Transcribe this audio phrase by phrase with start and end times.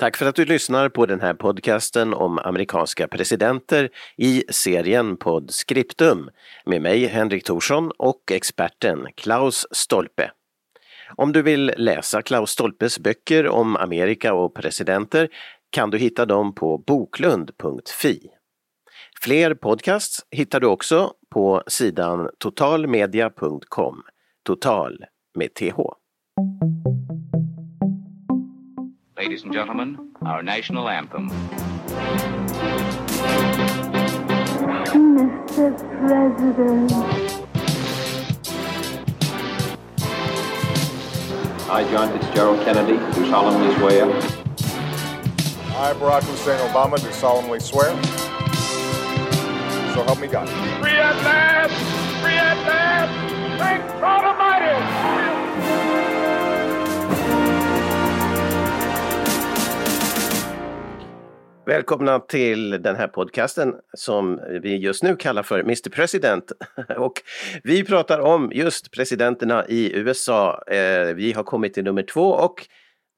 [0.00, 6.30] Tack för att du lyssnar på den här podcasten om amerikanska presidenter i serien Podscriptum
[6.64, 10.30] med mig Henrik Thorsson och experten Klaus Stolpe.
[11.16, 15.28] Om du vill läsa Klaus Stolpes böcker om Amerika och presidenter
[15.70, 18.30] kan du hitta dem på boklund.fi.
[19.22, 24.02] Fler podcasts hittar du också på sidan totalmedia.com.
[24.44, 25.04] Total
[25.34, 25.78] med TH.
[29.20, 31.28] Ladies and gentlemen, our national anthem.
[34.88, 35.76] Mr.
[36.00, 36.90] President,
[41.68, 44.06] I, John Fitzgerald Kennedy, do solemnly swear
[45.76, 47.90] I, Barack Hussein Obama, do solemnly swear.
[49.92, 50.48] So help me God.
[50.80, 51.74] Free at last!
[52.22, 53.58] Free at last!
[53.58, 56.09] Thank God Almighty!
[61.70, 66.52] Välkomna till den här podcasten som vi just nu kallar för Mr President.
[66.96, 67.12] Och
[67.62, 70.62] vi pratar om just presidenterna i USA.
[70.66, 72.66] Eh, Vi har kommit till nummer två och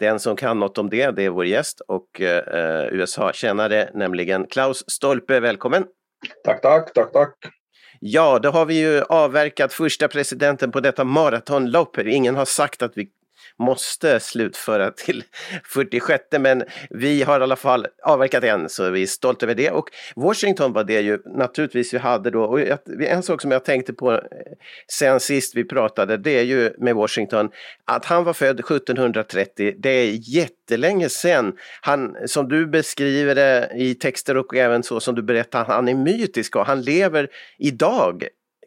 [0.00, 4.84] den som kan något om det, det är vår gäst och eh, USA-kännare, nämligen Klaus
[4.87, 5.41] Stolpe.
[5.41, 5.84] Välkommen!
[6.44, 7.34] Tack, tack, tack, tack.
[8.00, 11.98] Ja, då har vi ju avverkat första presidenten på detta maratonlopp.
[11.98, 13.09] Ingen har sagt att vi
[13.63, 15.25] måste slutföra till
[15.65, 19.71] 46 men vi har i alla fall avverkat en så vi är stolta över det.
[19.71, 22.45] Och Washington var det ju naturligtvis vi hade då.
[22.45, 22.61] Och
[23.01, 24.21] en sak som jag tänkte på eh,
[24.93, 27.51] sen sist vi pratade det är ju med Washington
[27.85, 29.75] att han var född 1730.
[29.79, 31.53] Det är jättelänge sedan.
[31.81, 35.95] Han, som du beskriver det i texter och även så som du berättar, han är
[35.95, 38.25] mytisk och han lever idag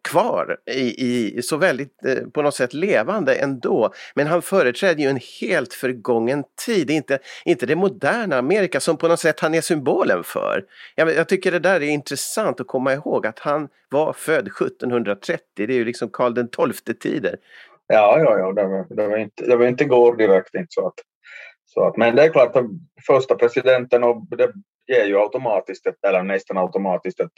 [0.10, 3.94] kvar i, i så väldigt eh, på något sätt levande ändå.
[4.16, 9.08] Men han företräder ju en helt förgången tid, inte, inte det moderna Amerika som på
[9.08, 10.64] något sätt han är symbolen för.
[10.96, 15.42] Jag, jag tycker det där är intressant att komma ihåg att han var född 1730,
[15.56, 17.36] det är ju liksom Karl den XII-tider.
[17.88, 20.56] Ja, ja, ja, det var, det var, inte, det var inte går direkt.
[20.56, 21.00] Inte så att,
[21.66, 22.66] så att, men det är klart att
[23.08, 24.54] första presidenten och det
[24.88, 27.32] ger ju automatiskt, ett, eller nästan automatiskt, ett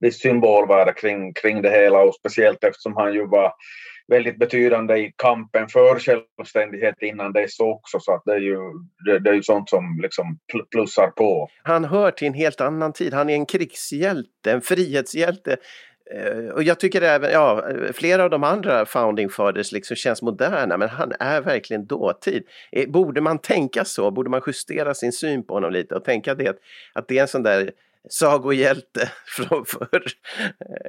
[0.00, 3.52] visst symbolvärde kring, kring det hela och speciellt eftersom han ju var
[4.08, 8.58] väldigt betydande i kampen för självständighet innan dess också så att det är ju,
[9.04, 10.38] det, det är ju sånt som liksom
[10.72, 11.48] plussar på.
[11.62, 15.56] Han hör till en helt annan tid, han är en krigshjälte, en frihetshjälte.
[16.10, 20.22] Eh, och jag tycker även, ja, eh, flera av de andra founding fathers liksom känns
[20.22, 22.42] moderna men han är verkligen dåtid.
[22.72, 24.10] Eh, borde man tänka så?
[24.10, 26.58] Borde man justera sin syn på honom lite och tänka det
[26.92, 27.70] att det är en sån där
[28.08, 30.04] sagohjälte från förr?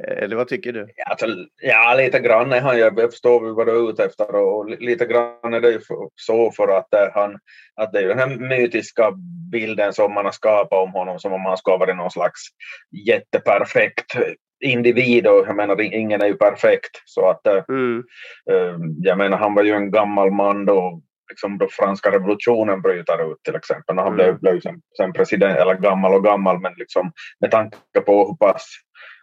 [0.08, 0.88] Eller vad tycker du?
[1.06, 1.26] Alltså,
[1.62, 5.53] ja, lite grann är han, jag förstår vad du är ute efter och lite grann
[5.53, 5.80] är det ju
[6.16, 7.38] så för att han,
[7.76, 9.12] att det är den här mytiska
[9.52, 12.42] bilden som man har skapat om honom som om han skulle ha varit någon slags
[13.08, 14.16] jätteperfekt
[14.66, 18.03] individ och jag menar ingen är ju perfekt så att eh, Mm.
[18.52, 23.31] eh, jag menar han var ju en gammal man då liksom då franska revolutionen bryter
[23.31, 23.98] ut till exempel.
[23.98, 24.16] Han Mm.
[24.16, 28.36] blev, blev sen, sen president, eller gammal och gammal men liksom med tanke på hur
[28.48, 28.68] pass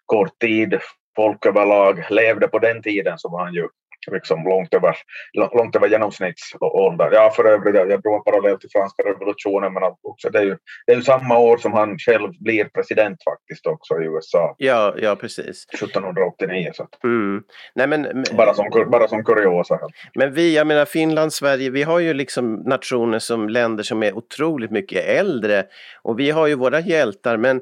[0.07, 0.79] kort tid
[1.17, 3.69] folk överlag levde på den tiden så var han ju
[4.11, 4.97] liksom långt över,
[5.33, 7.11] långt över genomsnittsålder.
[7.13, 10.57] Ja, för övrigt, jag drog en parallell till franska revolutionen men också det är, ju,
[10.87, 14.95] det är ju samma år som han själv blir president faktiskt också i USA, Ja,
[14.99, 15.67] ja precis.
[15.75, 16.71] 1789.
[16.75, 17.43] Så att, Mm.
[17.75, 19.79] Nej, men, bara, som, bara som kuriosa.
[20.15, 24.17] Men vi, jag menar Finland, Sverige, vi har ju liksom nationer som länder som är
[24.17, 25.65] otroligt mycket äldre
[26.03, 27.61] och vi har ju våra hjältar men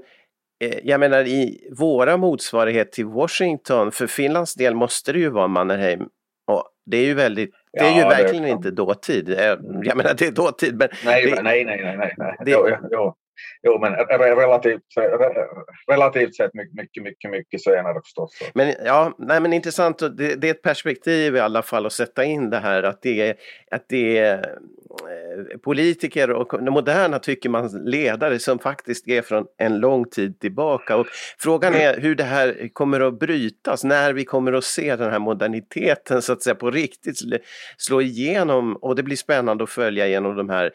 [0.65, 5.49] eh, jag menar i våra motsvarighet till Washington, för Finlands del måste det ju vara
[5.49, 6.09] Mannerheim
[6.51, 9.29] och det är ju väldigt, det är ju Ja, det- verkligen inte dåtid.
[9.31, 9.39] Eh,
[9.83, 12.37] Jag menar det är dåtid men Nej, det, nej, nej, nej, nej.
[12.45, 13.15] det- Jo, jo,
[13.63, 13.79] jo.
[13.79, 14.83] men relativt,
[15.91, 18.39] relativt sett mycket, mycket, mycket, mycket senare förstås.
[18.55, 22.25] Men ja, nej men intressant det, det är ett perspektiv i alla fall att sätta
[22.25, 23.35] in det här att det är,
[23.71, 29.79] att det är eh, politiker och moderna tycker man ledare som faktiskt är från en
[29.79, 31.07] lång tid tillbaka och
[31.39, 35.19] frågan är hur det här kommer att brytas, när vi kommer att se den här
[35.19, 37.19] moderniteten så att säga på riktigt
[37.77, 40.71] slå igenom och det blir spännande att följa genom de här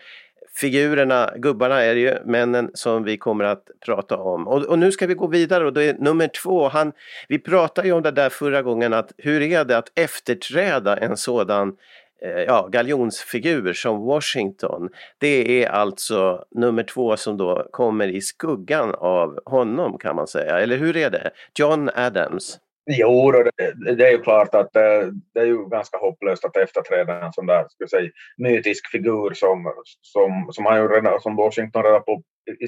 [0.58, 4.48] figurerna, gubbarna är det ju, männen som vi kommer att prata om.
[4.48, 6.92] Och, och nu ska vi gå vidare och då är nummer två, han,
[7.28, 11.18] vi pratade ju om det där förra gången att hur är det att efterträda en
[11.18, 11.76] sådan
[12.22, 14.90] eh, ja, galjonsfigur som Washington.
[15.18, 20.60] Det är alltså nummer två som då kommer i skuggan av honom kan man säga,
[20.60, 21.32] eller hur är det?
[21.60, 22.60] John Adams.
[22.86, 23.52] Jo, det,
[23.96, 27.46] det är ju klart att det, det är ju ganska hopplöst att efterträda en sån
[27.46, 32.22] där ska säga, mytisk figur som, som, som, han ju redan, som Washington redan på,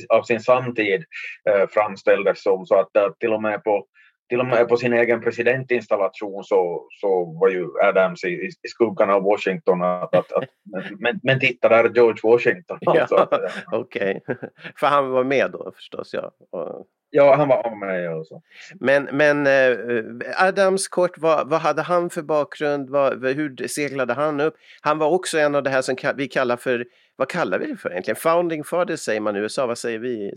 [0.10, 1.04] av sin samtid
[1.50, 2.66] eh, framställdes som.
[2.66, 3.86] Så att eh, till och med på
[4.30, 8.28] till och med på sin egen presidentinstallation så, så var ju Adams i,
[8.64, 9.82] i skuggan av Washington.
[9.82, 10.50] Att, att, att,
[11.00, 12.80] men, men titta, där är George Washington.
[12.86, 14.50] Alltså, ja, Okej, okay.
[14.80, 16.14] för han var med då förstås.
[16.14, 16.88] Ja, och...
[17.18, 18.18] ja han var med.
[18.18, 18.42] Också.
[18.80, 22.90] Men, men eh, Adams kort, vad, vad hade han för bakgrund?
[22.90, 24.56] Vad, hur seglade han upp?
[24.82, 26.86] Han var också en av det här som vi kallar för,
[27.16, 28.16] vad kallar vi det för egentligen?
[28.16, 30.34] Founding fathers säger man i USA, vad säger vi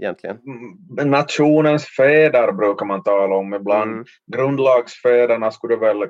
[0.00, 0.38] egentligen?
[0.98, 3.92] Mm, nationens fäder brukar man tala om ibland.
[3.92, 4.04] Mm.
[4.32, 6.08] Grundlagsfäderna skulle väl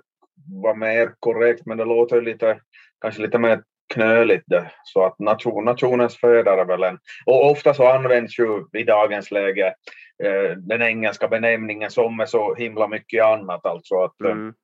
[0.62, 2.58] vara mer korrekt, men det låter lite,
[3.00, 3.62] kanske lite mer
[3.94, 4.70] knöligt det.
[4.84, 6.98] Så att nation, nationens är väl en...
[7.26, 9.74] Och ofta så används ju i dagens läge
[10.24, 13.66] eh, den engelska benämningen som är så himla mycket annat.
[13.66, 14.54] Alltså att, eh, mm.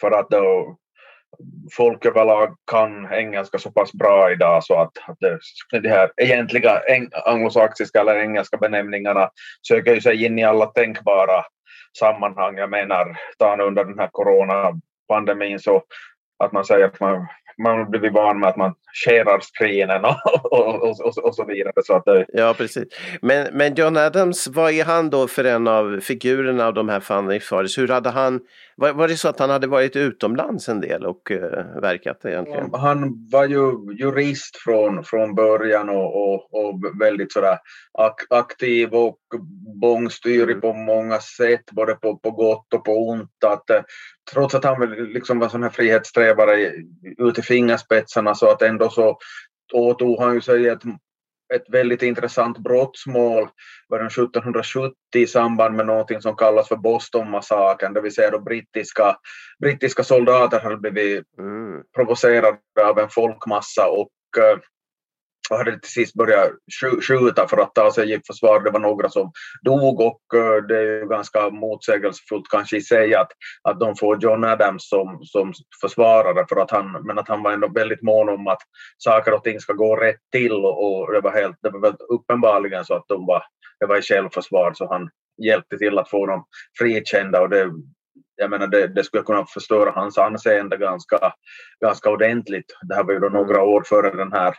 [0.00, 0.76] För att då
[1.76, 5.38] folk överlag kan engelska så pass bra idag så att, att det,
[5.80, 6.82] de här egentliga
[7.26, 9.30] anglosaxiska eller engelska benämningarna
[9.68, 11.44] söker ju sig in i alla tänkbara
[11.98, 12.56] sammanhang.
[12.56, 15.82] Jag menar, ta under den här coronapandemin så
[16.38, 17.26] att man säger att man
[17.62, 18.74] man har blivit van med att man
[19.04, 21.72] skärar skrinen och, och, och, och, så vidare.
[21.84, 22.26] Så att det...
[22.28, 22.84] Ja, precis.
[23.22, 27.00] Men, men John Adams, vad är han då för en av figurerna av de här
[27.00, 27.78] Founding Fathers?
[27.78, 28.40] Hur hade han,
[28.76, 32.70] var, var det så att han hade varit utomlands en del och uh, verkat egentligen?
[32.72, 37.58] Han var ju jurist från, från början och, och, och väldigt sådär
[37.92, 39.18] ak aktiv och
[39.80, 40.60] bångstyrig mm.
[40.60, 43.44] på många sätt, både på, på gott och på ont.
[43.44, 43.82] Att, eh,
[44.32, 46.72] trots att han liksom var sån här frihetssträvare
[47.18, 49.18] ut i fingerspetsarna så att ändå så
[49.72, 50.82] åtog han ju sig ett,
[51.54, 53.48] ett väldigt intressant brottsmål
[53.88, 59.16] var 1770 i samband med någonting som kallas för Bostonmassakern, det vill säga då brittiska,
[59.62, 61.82] brittiska soldater hade blivit mm.
[61.96, 64.73] provocerade av en folkmassa och eh, och
[65.50, 66.50] hade till sist börjat
[67.08, 68.60] skjuta för att ta sig i försvar.
[68.60, 69.32] Det var några som
[69.62, 73.28] dog och eh, det är ju ganska motsägelsefullt kanske i sig att,
[73.62, 77.52] att de får John Adams som, som försvarare för att han, men att han var
[77.52, 78.62] ändå väldigt mån om att
[78.98, 82.94] saker och ting ska gå rätt till och det var helt, det var uppenbarligen så
[82.94, 83.42] att de var,
[83.80, 85.10] det var i självförsvar så han
[85.42, 86.44] hjälpte till att få dem
[86.78, 87.70] frikända och det
[88.36, 91.32] jag menar det, det skulle kunna förstöra hans anseende ganska,
[91.80, 92.78] ganska ordentligt.
[92.82, 94.54] Det här var ju då några år före den här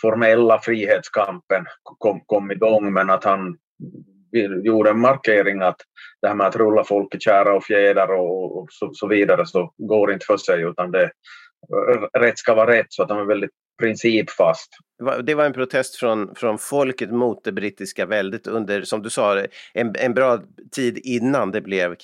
[0.00, 3.56] formella frihetskampen kom, kom igång men att han
[4.64, 5.76] gjorde en markering att
[6.22, 9.46] det här med att rulla folk i kära och fjäder och, och så, så, vidare
[9.46, 11.10] så går inte för sig utan det,
[12.18, 13.50] rätt ska vara rätt så att han är väldigt
[13.80, 14.70] principfast.
[15.22, 19.44] Det var en protest från, från folket mot det brittiska väldet under, som du sa,
[19.74, 20.42] en, en bra
[20.72, 21.94] tid innan det blev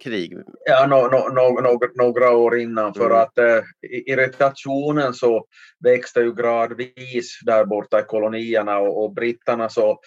[0.00, 0.38] krig.
[0.64, 3.18] Ja, no, no, no, no några år innan för mm.
[3.18, 3.62] att eh,
[4.06, 5.44] irritationen så
[5.84, 10.00] växte ju gradvis där borta i kolonierna och, och britterna så,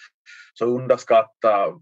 [0.54, 1.72] så underskattade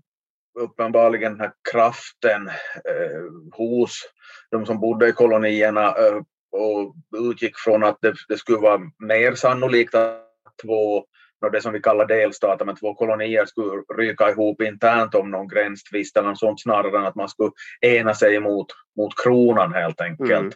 [0.61, 3.23] uppenbarligen den här kraften eh,
[3.53, 4.03] hos
[4.51, 6.21] de som bodde i kolonierna eh,
[6.53, 6.95] och
[7.31, 10.27] utgick från att det, det skulle vara mer sannolikt att
[10.63, 11.05] två
[11.53, 16.17] det som vi kallar delstater, men två kolonier skulle ryka ihop internt om någon gränstvist
[16.17, 17.51] eller något sånt snarare än att man skulle
[17.81, 18.67] ena sig mot,
[18.97, 20.31] mot kronan helt enkelt.
[20.31, 20.53] Mm.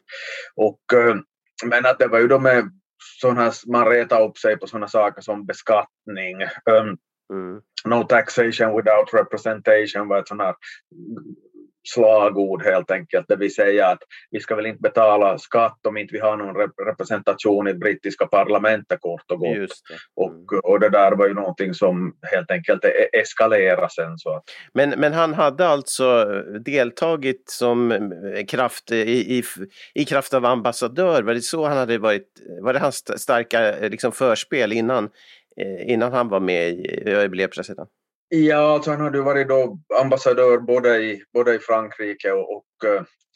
[0.57, 1.17] Och, eh,
[1.65, 2.71] men att det var ju då med
[3.21, 6.97] sådana här, man retade upp sig på sådana saker som beskattning, um,
[7.33, 7.61] mm.
[7.85, 10.55] no taxation without representation var ett sånt här
[11.85, 13.99] slagord helt enkelt, det vill säga att
[14.31, 18.27] vi ska väl inte betala skatt om inte vi har någon representation i det brittiska
[18.27, 19.55] parlamentet kort och gott.
[19.55, 19.97] Det.
[20.15, 20.61] Och, mm.
[20.63, 24.19] och det där var ju någonting som helt enkelt e-, eskalerade sen.
[24.19, 24.45] Så att.
[24.75, 26.25] Men, men han hade alltså
[26.65, 29.43] deltagit som eh, kraft i, i,
[29.95, 32.29] i kraft av ambassadör, var det så han hade varit,
[32.61, 35.05] var det hans starka eh, liksom, förspel innan,
[35.61, 37.91] eh, innan han var med i, blev president?
[38.37, 42.65] Ja, alltså han hade varit då ambassadör både i, både i Frankrike och, och,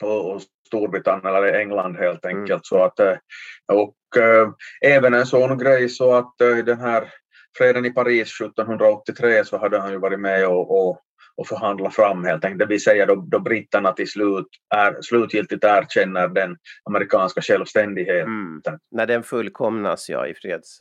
[0.03, 2.39] och, och Storbritannien eller England helt mm.
[2.39, 2.51] enkelt.
[2.51, 2.65] Mm.
[2.65, 3.17] Så att, eh,
[3.73, 4.49] och äh,
[4.81, 7.13] även en sån grej så att den här
[7.59, 11.01] freden i Paris 1783 så hade han ju varit med och, och,
[11.37, 12.59] och förhandlat fram helt enkelt.
[12.59, 18.23] Det vill säga då, då britterna till slut är, slutgiltigt erkänner den amerikanska självständigheten.
[18.23, 18.63] Mm.
[18.91, 20.79] När den fullkomnas ja i freds,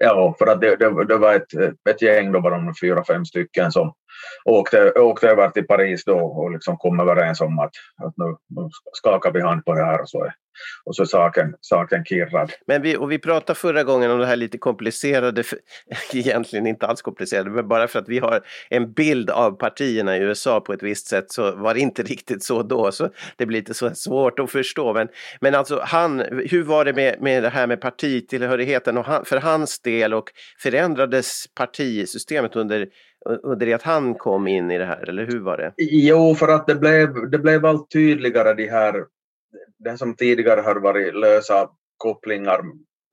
[0.00, 1.54] Ja, för att det, det, det var ett,
[1.90, 3.92] ett gäng, då var de fyra, fem stycken som,
[4.44, 7.72] åkte, åkte över till Paris då och liksom kom överens om att,
[8.04, 10.32] att nu, nu skakar vi hand på det här och så är,
[10.84, 12.52] och så är saken, saken kirrad.
[12.66, 15.42] Men vi, och vi pratade förra gången om det här lite komplicerade,
[16.12, 20.20] egentligen inte alls komplicerade, men bara för att vi har en bild av partierna i
[20.20, 23.58] USA på ett visst sätt så var det inte riktigt så då, så det blir
[23.58, 24.94] lite så svårt att förstå.
[24.94, 25.08] Men,
[25.40, 26.20] men alltså han,
[26.50, 30.30] hur var det med, med det här med partitillhörigheten och han, för hans del och
[30.62, 32.88] förändrades partisystemet under
[33.26, 35.72] under det att han kom in i det här, eller hur var det?
[35.76, 39.04] Jo, för att det blev, det blev allt tydligare de här,
[39.78, 42.62] den som tidigare har varit lösa kopplingar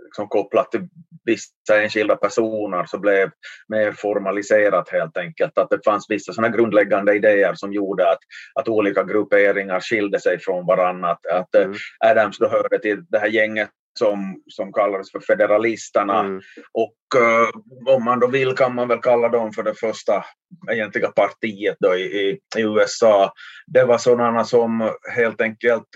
[0.06, 0.88] liksom kopplat till
[1.26, 3.30] vissa enskilda personer så blev
[3.68, 5.58] mer formaliserat helt enkelt.
[5.58, 8.20] Att det fanns vissa sådana grundläggande idéer som gjorde att,
[8.56, 11.10] att olika grupperingar skilde sig från varandra.
[11.10, 11.74] Att, att mm.
[12.00, 16.20] Adams då hörde till det här gänget som, som kallades för Federalisterna.
[16.20, 16.42] Mm.
[16.72, 20.26] Och uh, om man då vill kan man väl kalla dem för det första
[20.72, 23.34] egentliga partiet då i, i, i USA.
[23.68, 25.88] Det var sådana som helt enkelt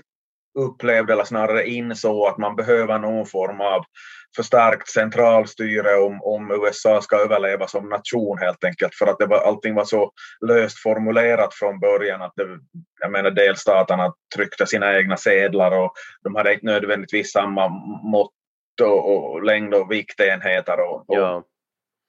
[0.59, 3.83] upplevde, eller snarare insåg att man behöver någon form av
[4.35, 8.95] förstärkt centralstyre om, om USA ska överleva som nation helt enkelt.
[8.95, 10.11] För att det var, allting var så
[10.47, 12.59] löst formulerat från början att det,
[12.99, 15.93] jag menar delstaterna tryckte sina egna sedlar och
[16.23, 17.67] de hade inte nödvändigtvis samma
[18.03, 18.31] mått
[18.81, 21.43] och, och längd och viktenheter och, och ja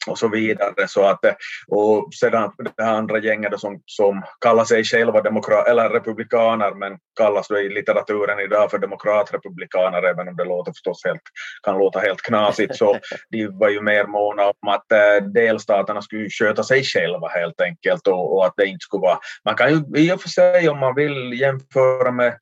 [0.07, 0.89] och så vidare.
[0.89, 1.33] Så att, eh,
[1.69, 7.49] och sedan det andra gänget som, som kallar sig själva demokrat, eller republikaner men kallas
[7.49, 11.23] då i litteraturen idag för demokratrepublikaner även om det låter förstås helt,
[11.63, 12.99] kan låta helt knasigt så
[13.31, 18.07] de var ju mer måna om att äh, delstaterna skulle sköta sig själva helt enkelt
[18.07, 19.19] och, och, att det inte skulle vara...
[19.45, 22.39] Man kan ju i och för sig om man vill jämföra med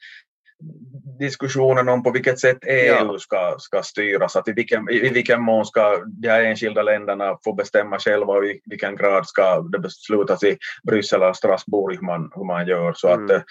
[1.19, 3.19] diskussionen om på vilket sätt EU ja.
[3.19, 7.53] ska, ska styras, att i vilken, i vilken mån ska de här enskilda länderna få
[7.53, 12.31] bestämma själva och i vilken grad ska det beslutas i Bryssel eller Strasbourg hur man,
[12.35, 12.93] hur man gör.
[12.97, 13.25] Så mm.
[13.25, 13.43] att eh,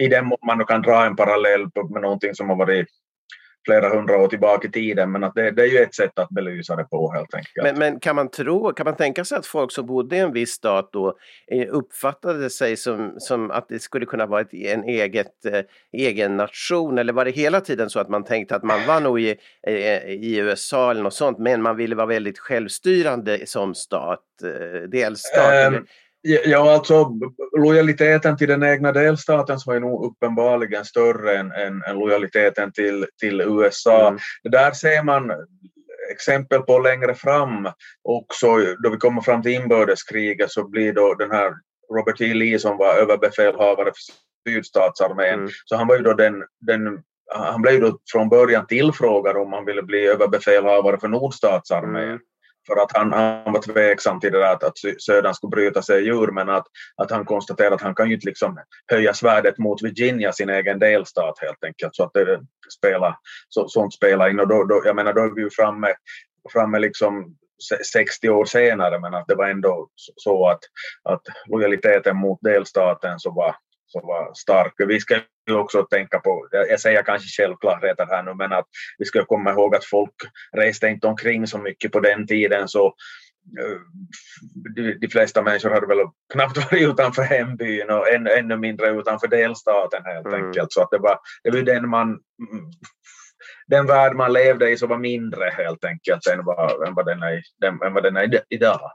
[0.00, 2.88] i den mån man kan dra en parallell med någonting som har varit
[3.64, 5.12] flera hundra år tillbaka i tiden.
[5.12, 7.62] Men att det, det, är ju ett sätt att belysa det på helt enkelt.
[7.62, 10.32] Men, men, kan man tro, kan man tänka sig att folk som bodde i en
[10.32, 11.16] viss stat då
[11.52, 15.60] eh, uppfattade sig som, som att det skulle kunna vara ett, en eget, eh,
[15.92, 16.98] egen nation?
[16.98, 20.04] Eller var det hela tiden så att man tänkte att man var nog i, eh,
[20.04, 25.72] i USA eller något sånt men man ville vara väldigt självstyrande som stat, eh, delstat?
[25.72, 25.86] Um,
[26.26, 27.10] Ja, alltså
[27.58, 33.06] lojaliteten till den egna delstaten var ju nog uppenbarligen större än, än, än lojaliteten till,
[33.20, 34.08] till USA.
[34.08, 34.18] Mm.
[34.42, 35.32] Där ser man
[36.12, 37.68] exempel på längre fram
[38.02, 38.46] också
[38.82, 41.52] då vi kommer fram till inbördeskriget så blir då den här
[41.94, 42.34] Robert E.
[42.34, 45.50] Lee som var överbefälhavare för sydstatsarmén, mm.
[45.64, 47.02] så han var ju då den, den
[47.34, 52.04] han blev då från början tillfrågad om han ville bli överbefälhavare för nordstatsarmén.
[52.04, 52.18] Mm
[52.66, 56.08] för att han, han var tveksam till det där att, att södern skulle bryta sig
[56.08, 56.66] ur men att,
[56.96, 60.78] att han konstaterade att han kan ju inte liksom höja svärdet mot Virginia, sin egen
[60.78, 61.96] delstat helt enkelt.
[61.96, 62.40] Så att det
[62.78, 63.16] spelar,
[63.48, 65.88] så, sånt spelar in och då, då, jag menar, då är vi ju framme,
[66.52, 67.36] framme liksom
[67.92, 70.60] 60 år senare men att det var ändå så att,
[71.02, 73.56] att lojaliteten mot delstaten så var,
[73.94, 74.74] så var stark.
[74.78, 78.66] Vi ska ju också tänka på, jag säger kanske självklarheter här nu, men att
[78.98, 80.14] vi ska komma ihåg att folk
[80.52, 82.86] reste inte omkring så mycket på den tiden så
[83.60, 83.80] eh,
[84.74, 89.28] de, de flesta människor hade väl knappt varit utanför hembyn och än, ännu mindre utanför
[89.28, 90.44] delstaten helt mm.
[90.44, 90.72] enkelt.
[90.72, 92.18] Så att det var, det var den man
[93.66, 97.22] den värld man levde i så var mindre helt enkelt än vad, än vad, den,
[97.22, 98.90] är, den, än vad den är idag.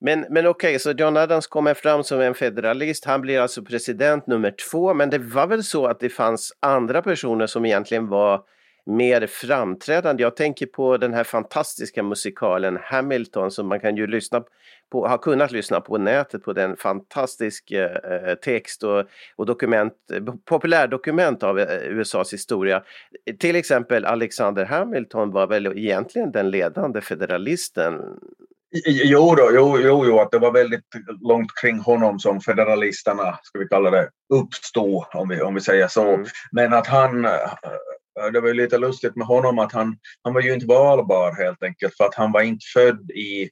[0.00, 3.04] Men, men okej, okay, så John Adams kommer fram som en federalist.
[3.04, 4.94] Han blir alltså president nummer två.
[4.94, 8.42] Men det var väl så att det fanns andra personer som egentligen var
[8.86, 10.22] mer framträdande.
[10.22, 14.42] Jag tänker på den här fantastiska musikalen Hamilton som man kan ju lyssna
[14.90, 19.04] på, har kunnat lyssna på nätet på den fantastisk eh, text och,
[19.36, 19.92] och dokument,
[20.44, 22.82] populärdokument av eh, USAs historia.
[23.38, 28.00] Till exempel Alexander Hamilton var väl egentligen den ledande federalisten
[28.86, 30.84] Jo, då, jo, jo, jo, att det var väldigt
[31.20, 35.88] långt kring honom som federalisterna, ska vi kalla det, uppstod, om vi, om vi säger
[35.88, 36.14] så.
[36.14, 36.26] Mm.
[36.52, 37.50] Men att han, eh,
[38.32, 41.62] det var ju lite lustigt med honom att han, han var ju inte valbar helt
[41.62, 43.50] enkelt för att han var inte född i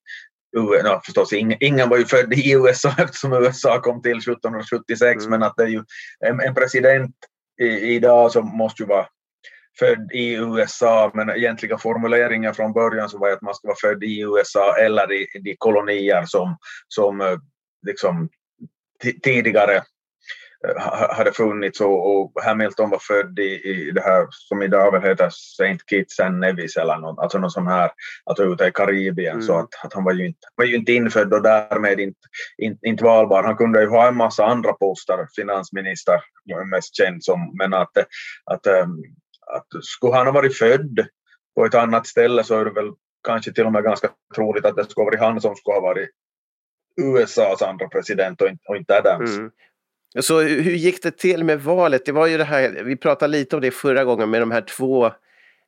[0.84, 5.30] Ja, förstås, ingen, ingen var ju född i USA eftersom USA kom till 1776 mm.
[5.30, 5.84] men att det är ju
[6.26, 7.14] en, en president
[7.62, 9.06] i, idag som måste ju vara
[9.78, 14.04] född i USA, men egentliga formuleringen från början så var att man ska vara född
[14.04, 16.56] i USA eller i de kolonier som,
[16.88, 17.38] som eh,
[17.86, 18.28] liksom
[19.22, 19.82] tidigare
[20.78, 25.02] ha- hade funnits och, och Hamilton var född i, i det här som idag väl
[25.02, 25.78] heter St.
[25.90, 27.90] Kitts and Nevis eller något, alltså någon sån här,
[28.24, 29.46] alltså ute i Karibien Mm.
[29.46, 32.18] så att, att han var ju inte, var ju inte infödd och därmed inte,
[32.58, 33.42] inte, inte valbar.
[33.42, 36.20] Han kunde ju ha en massa andra poster, finansminister
[36.70, 37.96] mest känd som, men att,
[38.44, 39.02] att, ehm,
[39.54, 41.06] att skulle han ha varit född
[41.54, 42.90] på ett annat ställe så är det väl
[43.26, 45.80] kanske till och med ganska troligt att det skulle ha varit han som skulle ha
[45.80, 46.10] varit
[47.00, 49.36] USAs andra president och inte, och inte Adams.
[49.38, 49.50] Mm.
[50.20, 52.06] Så hur hur gick det till med valet?
[52.06, 54.60] Det var ju det här, vi pratade lite om det förra gången med de här
[54.60, 55.10] två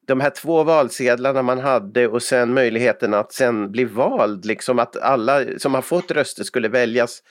[0.06, 4.96] de här två valsedlarna man hade och sen möjligheten att sen bli vald, liksom att
[4.96, 7.22] alla som har fått röster skulle väljas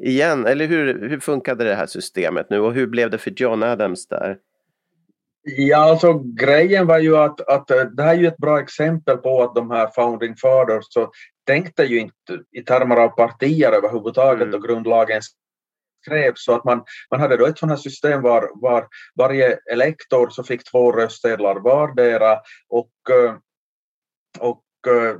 [0.00, 0.46] igen.
[0.46, 4.08] Eller hur, hur funkade det här systemet nu och hur blev det för John Adams
[4.08, 4.36] där?
[5.44, 9.16] Ja, alltså grejen var ju att, att eh, det här är ju ett bra exempel
[9.16, 11.10] på att de här founding fathers så
[11.46, 14.54] tänkte ju inte i termer av partier överhuvudtaget Mm.
[14.54, 15.20] och grundlagen
[16.04, 20.28] skrevs så att man, man hade då ett sådant här system var, var varje elektor
[20.30, 23.34] så fick två röstsedlar vardera och, eh,
[24.38, 24.62] och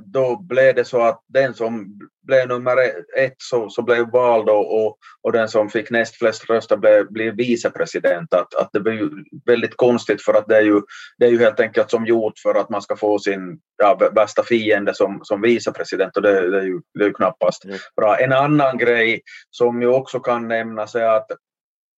[0.05, 2.77] då blev det så att den som blev nummer
[3.17, 7.11] ett så, så blev vald och, och, och den som fick näst flest röster blev,
[7.11, 8.33] blev vicepresident.
[8.33, 9.09] Att, att det blev
[9.45, 10.81] väldigt konstigt för att det är, ju,
[11.17, 14.15] det är ju helt enkelt som gjort för att man ska få sin ja, vä-
[14.15, 17.77] värsta fiende som, som vicepresident och det, det, är ju, det är ju knappast Mm.
[17.95, 18.17] bra.
[18.17, 21.27] En annan grej som ju också kan nämnas är att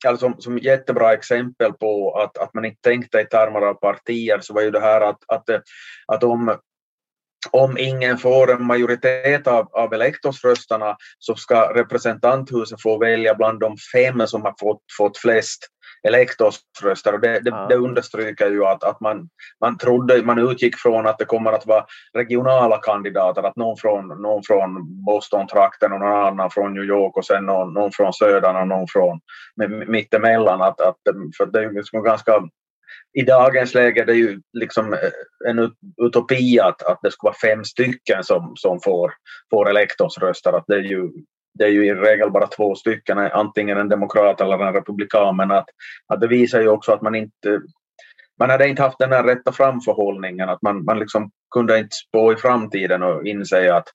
[0.08, 4.40] alltså som, som jättebra exempel på att, att man inte tänkte i termer av partier
[4.42, 5.60] så var ju det här att, att, eh,
[6.08, 6.58] att om,
[7.52, 13.76] om ingen får en majoritet av, av elektorsrösterna så ska representanthuset få välja bland de
[13.94, 15.68] fem som har fått, fått flest
[16.08, 17.14] elektorsröster.
[17.14, 17.68] Och det, det, Ah.
[17.68, 19.30] det understryker ju att, att man,
[19.62, 24.08] man trodde, man utgick från att det kommer att vara regionala kandidater, att någon från,
[24.08, 28.56] någon från Boston-trakten och någon annan från New York och sen någon, någon från södern
[28.56, 29.20] och någon från
[29.88, 30.62] mittemellan.
[30.62, 30.98] Att, att,
[31.38, 32.32] för det är liksom ganska
[33.14, 35.72] i dagens läge är det ju liksom eh, en
[36.02, 39.14] utopi att, att det ska vara fem stycken som, som får,
[39.50, 40.54] får elektorsröster.
[40.54, 41.10] Att det, är ju,
[41.60, 45.38] det är ju i regel bara två stycken, antingen en demokrat eller en republikan.
[45.38, 45.70] Men att,
[46.08, 47.62] att det visar ju också att man inte
[48.40, 52.34] man hade inte haft den här rätta framförhållningen, att man, man liksom kunde inte spå
[52.34, 53.88] i framtiden och inse att,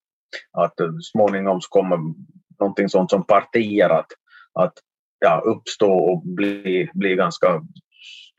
[0.53, 0.75] att
[1.13, 1.99] småningom så kommer
[2.61, 4.07] någonting sånt som partier att,
[4.53, 4.73] att
[5.19, 7.63] ja, uppstå och bli, bli ganska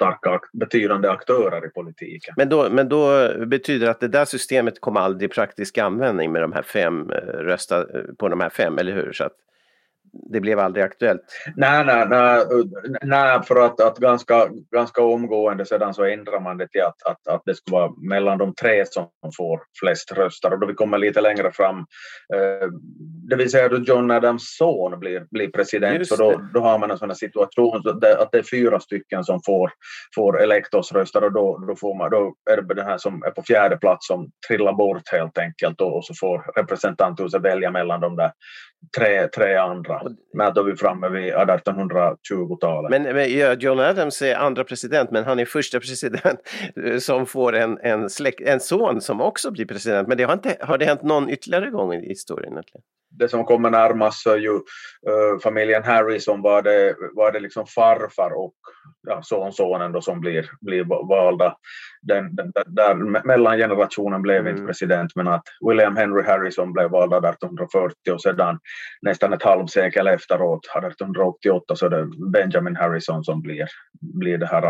[0.02, 2.34] starka, betydande aktörer i politiken.
[2.38, 6.32] Men då, men då betyder det att det där systemet kommer aldrig i praktisk användning
[6.32, 7.86] med de här fem eh, rösta eh,
[8.18, 9.14] på de här fem, eller hur?
[9.14, 9.34] Så att
[10.14, 11.22] det blev aldrig aktuellt.
[11.56, 12.46] Nej, nej, nej,
[13.04, 17.28] nej för att, att ganska, ganska omgående sedan så ändrar man det till att, att,
[17.28, 19.08] att det ska vara mellan de tre som
[19.38, 21.78] får flest röster och då vi kommer lite längre fram,
[22.34, 22.68] eh,
[23.30, 26.80] det vill säga då John Adams son blir, blir president, Just så då, då har
[26.80, 29.72] man en sån här situation så att det, att det är fyra stycken som får,
[30.16, 33.44] får elektorsröster och då, då, får man, då är det den här som är på
[33.44, 38.16] fjärde plats som trillar bort helt enkelt och, och så får representanthuset välja mellan de
[38.16, 38.32] där
[38.98, 40.01] tre, tre andra.
[40.34, 42.90] Men då är vi framme vid 1820-talet.
[42.92, 46.40] Men, men ja, John Adams är andra president, men han är första president
[46.86, 50.08] eh, som får en, en, släkt, en son som också blir president.
[50.08, 52.54] Men det har, inte, har det hänt någon ytterligare gång i historien?
[52.54, 52.84] Egentligen?
[53.12, 54.56] Det som kommer närmast så är ju
[55.08, 58.54] eh, familjen Harry som var det, var det liksom farfar och
[59.08, 61.56] ja, sonsonen då som blir, blir valda.
[62.02, 64.54] Den, den, där, där me- mellangenerationen blev Mm.
[64.54, 68.60] inte president men att William Henry Harrison blev vald 1840 och sedan
[69.02, 73.68] nästan ett halvsekel efteråt, 1888, så är det Benjamin Harrison som blir,
[74.02, 74.64] blir det här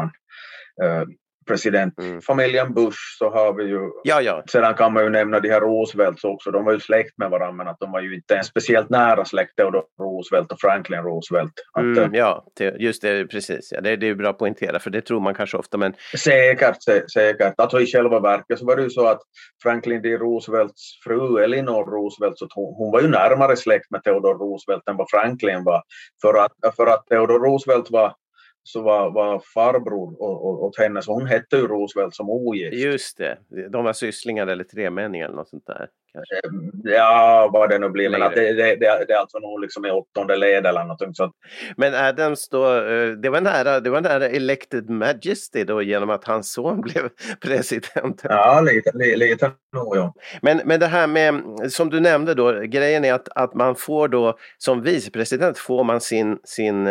[0.83, 1.03] eh,
[1.51, 1.99] president.
[1.99, 2.21] Mm.
[2.21, 4.43] Familjen Bush så har vi ju Ja, ja.
[4.51, 6.51] Sedan kan man ju nämna de här Roosevelts också.
[6.51, 9.25] De var ju släkt med varandra men att de var ju inte en speciellt nära
[9.25, 11.53] släkt Theodore Roosevelt och Franklin Roosevelt.
[11.73, 12.45] Att, Mm, eh, ja,
[12.79, 13.71] just det, precis.
[13.71, 15.77] Ja, det, det är bra att poängtera, för det tror man kanske ofta.
[15.77, 17.53] Men Säkert, sä, säkert.
[17.57, 19.21] Alltså i själva verket så var det ju så att
[19.63, 20.17] Franklin D.
[20.17, 24.97] Roosevelts fru Elinor Roosevelt, så hon, hon var ju närmare släkt med Theodore Roosevelt än
[24.97, 25.81] vad Franklin var.
[26.21, 28.13] För att, för att Theodore Roosevelt var
[28.63, 30.21] så var, var farbror
[30.63, 32.73] åt henne, så hon hette ju Roosevelt som ogift.
[32.73, 33.37] just det,
[33.69, 35.87] de var sysslingar eller tremänningar eller något sånt där.
[36.13, 36.35] Kanske.
[36.83, 38.25] Ja, vad det nu blir, men Längre.
[38.29, 41.13] att det, det, det, det är alltså nog liksom i åttonde led eller någonting.
[41.13, 41.31] Så att,
[41.77, 46.23] Men Adams då, eh, det var nära, det var nära elected majesty då genom att
[46.23, 47.09] hans son blev
[47.41, 48.21] president.
[48.23, 50.13] ja, lite, lite, lite nog ja.
[50.41, 54.07] Men, men det här med, som du nämnde då, grejen är att, att man får
[54.07, 56.87] då som vicepresident får man sin, sin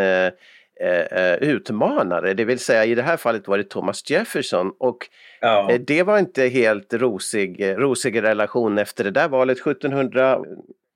[0.80, 4.98] eh, eh, utmanare, det vill säga i det här fallet var det Thomas Jefferson och
[5.40, 5.70] ja.
[5.72, 10.40] eh, det var inte helt rosig, eh, rosig relation efter det där valet 1700,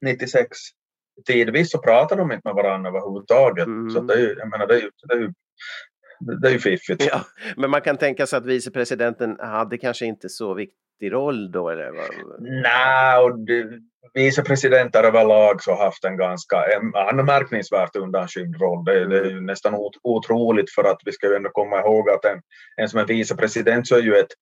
[0.07, 0.49] 96.
[1.27, 3.67] tidvis så pratar de inte med varandra överhuvudtaget.
[3.67, 3.91] Mm.
[3.91, 5.33] Så det är, ju- jag menar, det är ju, det är ju,
[6.41, 7.07] det är ju fiffigt.
[7.11, 7.21] Ja,
[7.57, 11.91] men man kan tänka sig att vicepresidenten hade kanske inte så viktig roll då eller?
[11.93, 12.43] vad?
[12.43, 13.39] Nej, och
[14.15, 18.85] vicepresidenter överlag så har haft en ganska en anmärkningsvärt undanskymd roll.
[18.85, 22.11] Det, det är ju nästan ot- otroligt för att vi ska ju ändå komma ihåg
[22.11, 22.41] att en,
[22.77, 24.33] en som är vicepresident så är ju ett,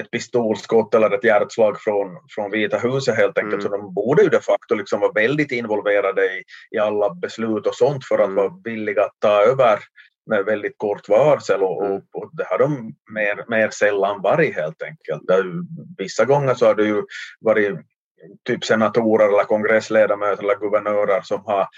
[0.00, 3.54] ett pistolskott eller ett hjärtslag från, från Vita huset helt enkelt.
[3.54, 3.62] Mm.
[3.62, 6.42] Så de borde ju de facto liksom vara väldigt involverade i,
[6.76, 8.36] i alla beslut och sånt för att Mm.
[8.36, 9.78] vara villiga att ta över
[10.26, 11.96] med väldigt kort varsel och, Mm.
[11.96, 15.22] och, och det har de mer, mer sällan varit helt enkelt.
[15.98, 17.02] Vissa gånger så har det ju
[17.40, 17.78] varit
[18.46, 21.68] typ senatorer eller kongressledamöter eller guvernörer som har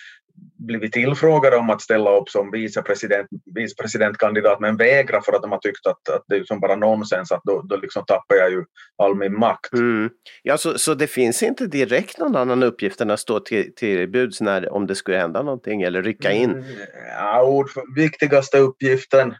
[0.58, 5.58] blivit tillfrågade om att ställa upp som vicepresident, vicepresidentkandidat men vägrar för att de har
[5.58, 8.64] tyckt att, att det är som bara nonsens att då, då liksom tappar jag ju
[9.02, 9.72] all min makt.
[9.72, 10.10] Mm.
[10.42, 14.10] Ja, så, så det finns inte direkt någon annan uppgift än att stå till, till
[14.10, 16.50] buds när, om det skulle hända någonting eller rycka in?
[16.50, 16.64] Mm,
[17.18, 19.34] Ja, ord, viktigaste uppgiften,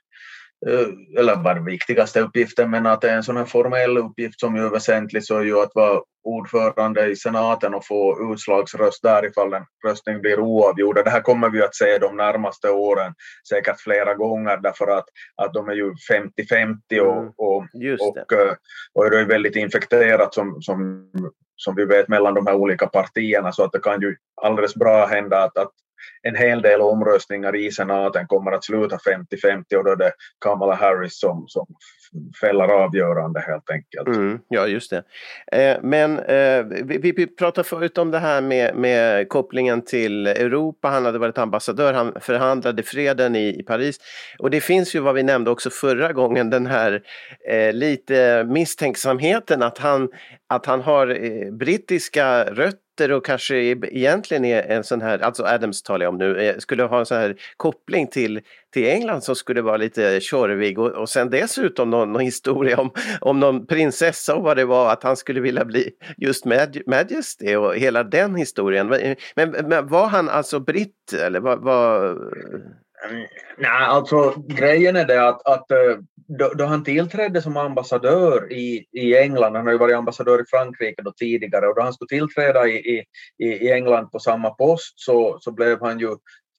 [1.19, 4.67] eller bara viktigaste uppgiften, men att det är en sån här formell uppgift som ju
[4.67, 9.55] är väsentlig så är ju att vara ordförande i senaten och få utslagsröst där ifall
[9.55, 10.99] en röstning blir oavgjord.
[10.99, 13.15] Och Det här kommer vi att se de närmaste åren,
[13.49, 15.05] säkert flera gånger därför att,
[15.37, 17.09] att de är ju 50-50 Mm.
[17.09, 18.23] och, och Just det.
[18.23, 18.55] och, eh,
[18.95, 21.11] och det är väldigt infekterat som, som,
[21.57, 25.07] som vi vet mellan de här olika partierna så att det kan ju alldeles bra
[25.07, 25.71] hända att, att
[26.23, 30.75] en hel del omröstningar i senaten kommer att sluta 50-50 och då är det Kamala
[30.75, 31.67] Harris som, som
[32.41, 34.07] fäller avgörande helt enkelt.
[34.09, 35.03] Mm, ja, just det.
[35.53, 40.89] Eh, men eh, vi, vi- pratade förut om det här med, med kopplingen till Europa.
[40.89, 43.99] Han hade varit ambassadör, han förhandlade freden i, i Paris.
[44.39, 47.03] Och det finns ju vad vi nämnde också förra gången, den här
[47.49, 50.09] eh, lite misstänksamheten att han,
[50.49, 55.83] att han har eh, brittiska rötter och kanske egentligen är en sån här, alltså Adams
[55.83, 58.41] talar jag om nu, eh, skulle ha en sån här koppling till,
[58.73, 62.91] till England som skulle vara lite tjorvig och, och sen dessutom någon, någon historia om,
[63.21, 67.57] om någon prinsessa och vad det var, att han skulle vilja bli just Maj- Majesty
[67.57, 69.17] och hela den historien.
[69.37, 72.19] Men, men var han alltså britt eller vad?
[73.57, 75.99] Nej, alltså grejen är det att, att eh,
[76.39, 80.45] då, då han tillträdde som ambassadör i, i England, han har ju varit ambassadör i
[80.51, 83.05] Frankrike då tidigare, och då han skulle tillträda i, i,
[83.47, 86.17] i England på samma post så, så blev han ju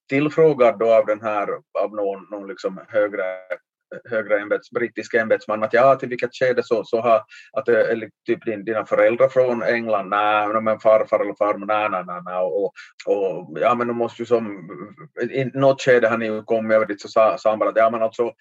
[0.10, 1.50] tillfrågad då av den här,
[1.84, 3.24] av någon, någon liksom högre
[4.10, 8.10] högre ämbets, brittisk ämbetsman att ja, till vilket skede så, så har att eh, eller
[8.26, 12.38] typ din, dina föräldrar från England, nej, men farfar eller farmor, nej, nej, nej, nej.
[12.38, 12.74] Och,
[13.06, 14.69] och ja, men de måste ju som,
[15.32, 17.78] i något skede har ni ju kommit över dit så sa, sa han bara att
[17.78, 18.32] ja, men alltså,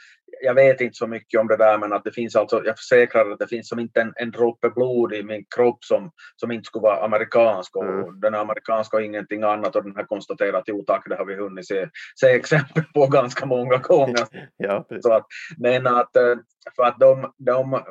[0.42, 3.31] jag vet inte så mycket om det där, men att det finns alltså, jag försäkrar
[3.31, 6.66] att det finns som inte en, en droppe blod i min kropp som, som inte
[6.66, 8.20] skulle vara amerikansk och Mm.
[8.20, 11.25] den är amerikansk och ingenting annat och den har konstaterat att jo tack, det har
[11.25, 11.88] vi hunnit se,
[12.20, 14.27] se exempel på ganska många gånger.
[14.57, 15.03] Ja, precis.
[15.03, 15.27] Så att,
[15.59, 16.37] men att, eh,
[16.77, 17.83] för att de, de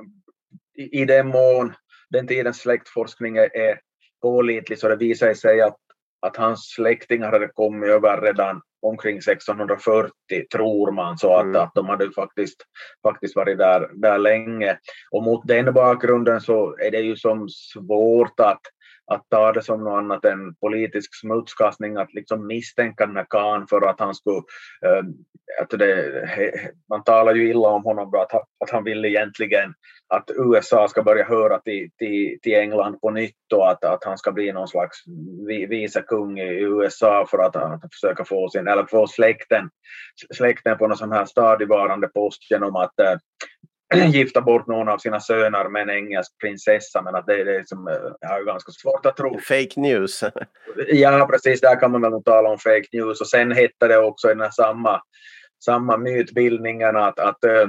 [0.77, 1.73] i, i den mån
[2.10, 3.79] den tidens släktforskning är, är
[4.21, 5.77] pålitlig så det visar sig att,
[6.21, 10.11] att hans släktingar hade kommit över redan omkring 1640
[10.51, 11.61] tror man så att, Mm.
[11.61, 12.57] att de hade faktiskt,
[13.03, 14.77] faktiskt varit där, där länge.
[15.11, 18.61] Och mot den bakgrunden så är det ju som svårt att,
[19.11, 23.67] att ta det som något annat än politisk smutskastning, att liksom misstänka den här kan
[23.67, 24.37] för att han skulle
[24.85, 25.03] eh,
[25.61, 26.11] att det,
[26.89, 29.73] man talar ju illa om honom att, han- att han vill egentligen
[30.07, 34.17] att USA ska börja höra till, till, till England på nytt och att, att han
[34.17, 34.97] ska bli någon slags
[35.47, 39.69] vice vicekung i USA för att, att försöka få sin, eller få släkten,
[40.33, 43.15] släkten på någon sån här stadigvarande post genom att eh,
[43.97, 47.88] gifta bort någon av sina söner med en engelsk prinsessa men att det, är som,
[47.88, 49.39] eh, jag har ju ganska svårt att tro.
[49.39, 50.23] Fake news.
[50.88, 51.62] Ja, precis.
[51.62, 53.21] Där kan man väl tala om fake news.
[53.21, 55.01] Och sen hette det också i den här samma,
[55.65, 57.67] samma mytbildningen att, att, eh,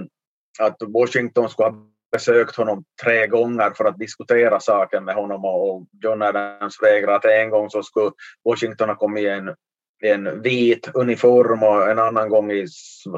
[0.60, 1.76] att Washington skulle ha
[2.12, 7.24] besökt honom tre gånger för att diskutera saken med honom och, John Adams vägrade att
[7.24, 8.10] en gång så skulle
[8.44, 9.54] Washington ha kommit i en,
[10.04, 12.66] en vit uniform och en annan gång i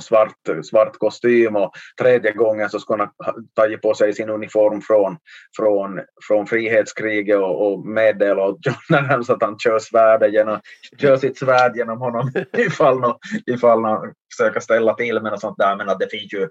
[0.01, 4.81] svart, svart kostym och tredje gången så skulle han ha tagit på sig sin uniform
[4.81, 5.16] från,
[5.57, 10.61] från, från frihetskriget och, och meddela åt John Adams att han kör, genom,
[11.01, 15.59] kör sitt svärd genom honom ifall, nå, ifall han försöker ställa till med något sånt
[15.59, 15.77] där.
[15.77, 16.49] Men att det finns ju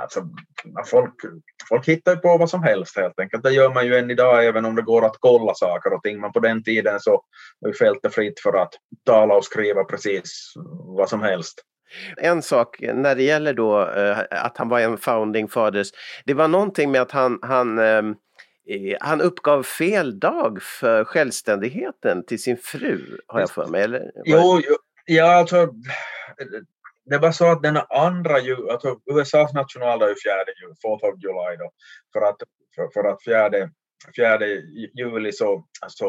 [0.00, 0.22] Alltså,
[0.90, 1.14] folk,
[1.68, 3.42] folk hittar på vad som helst helt enkelt.
[3.42, 6.20] Det gör man ju än idag även om det går att kolla saker och ting.
[6.20, 7.24] Men på den tiden så
[7.60, 8.74] var ju fältet fritt för att
[9.06, 10.52] tala och skriva precis
[10.96, 11.64] vad som helst.
[12.16, 15.88] En sak när det gäller då eh, att han var en founding fathers.
[16.24, 18.14] Det var någonting med att han, han ehm,
[18.68, 23.82] eh, han uppgav fel dag för självständigheten till sin fru, har jag för mig.
[23.82, 24.10] Eller?
[24.24, 25.68] Jo, jo, ja alltså
[27.04, 31.22] det var så att den andra ju, alltså USAs nationaldag är fjärde juli, 4 of
[31.22, 31.70] July då,
[32.12, 32.36] för att,
[32.74, 33.70] för, för att fjärde
[34.16, 34.38] 4
[34.94, 36.06] juli så, så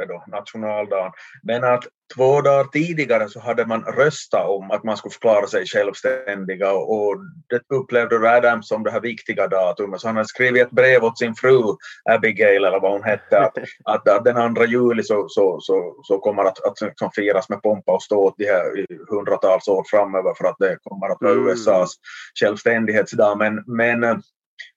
[0.00, 1.12] är då nationaldagen.
[1.42, 5.66] Men att två dagar tidigare så hade man röstat om att man skulle förklara sig
[5.66, 7.16] självständiga och
[7.48, 10.00] det upplevde Adams som det här viktiga datumet.
[10.00, 11.62] Så han hade skrivit ett brev åt sin fru
[12.10, 16.18] Abigail eller vad hon hette att, att, att den 2 juli så, så, så, så
[16.18, 20.44] kommer att, att liksom firas med pompa och ståt de här hundratals år framöver för
[20.44, 21.48] att det kommer att vara mm.
[21.48, 21.94] USAs
[22.40, 23.38] självständighetsdag.
[23.38, 24.22] Men, men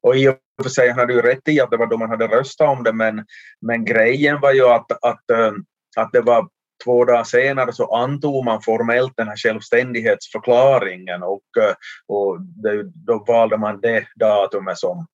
[0.02, 2.28] och i och för sig hade du rätt i att det var då man hade
[2.28, 3.26] röstat om det, men,
[3.62, 5.52] men grejen var ju att, att, eh,
[5.98, 6.48] att det var
[6.84, 11.74] två dagar senare så antog man formellt den här självständighetsförklaringen och, eh,
[12.08, 15.08] och det, då valde man det datumet som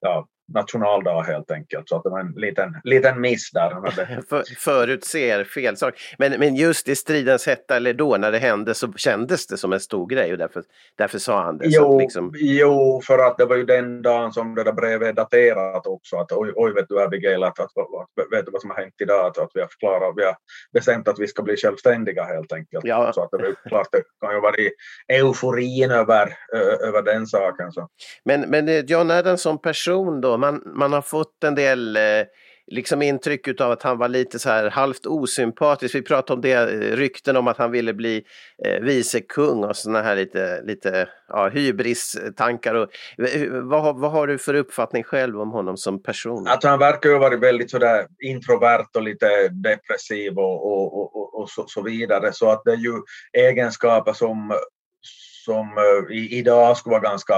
[0.00, 1.88] ja, nationaldag helt enkelt.
[1.88, 3.70] Så att det var en liten, liten miss där.
[3.70, 4.22] Han hade...
[4.28, 5.94] För, förutser fel sak.
[6.18, 9.72] Men, men just i stridens hetta eller då när det hände så kändes det som
[9.72, 10.62] en stor grej och därför,
[10.96, 11.66] därför sa han det.
[11.68, 12.32] Jo, liksom...
[12.36, 16.16] jo, för att det var ju den dagen som det där brevet är daterat också.
[16.16, 18.94] Att oj, oj vet du Abigail, att, att, att, vet du vad som har hänt
[19.02, 19.26] idag?
[19.26, 20.36] Att, att vi har förklarat, vi har
[20.72, 22.84] bestämt att vi ska bli självständiga helt enkelt.
[22.84, 23.12] Ja.
[23.12, 24.54] Så att det var klart, det kan ju vara
[25.08, 26.36] euforin över,
[26.82, 27.72] över den saken.
[27.72, 27.88] Så.
[28.24, 32.02] Men, men eh, John Adams som person då, man, man har fått en del eh,
[32.70, 35.94] liksom intryck av att han var lite så här halvt osympatisk.
[35.94, 38.24] Vi pratade om det, eh, rykten om att han ville bli
[38.64, 42.74] eh, vicekung och sådana här lite, lite ja, hybristankar.
[42.74, 46.46] Och, eh, vad, vad har du för uppfattning själv om honom som person?
[46.48, 51.40] Att han verkar ju ha varit väldigt sådär introvert och lite depressiv och, och, och,
[51.40, 52.32] och så, så, vidare.
[52.32, 52.94] Så att det är ju
[53.32, 54.58] egenskaper som,
[55.44, 57.34] som eh, i, idag skulle vara ganska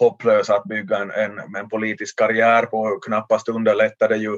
[0.00, 2.98] hopplös att bygga en, en, en politisk karriär på.
[3.06, 4.36] Knappast underlättade ju,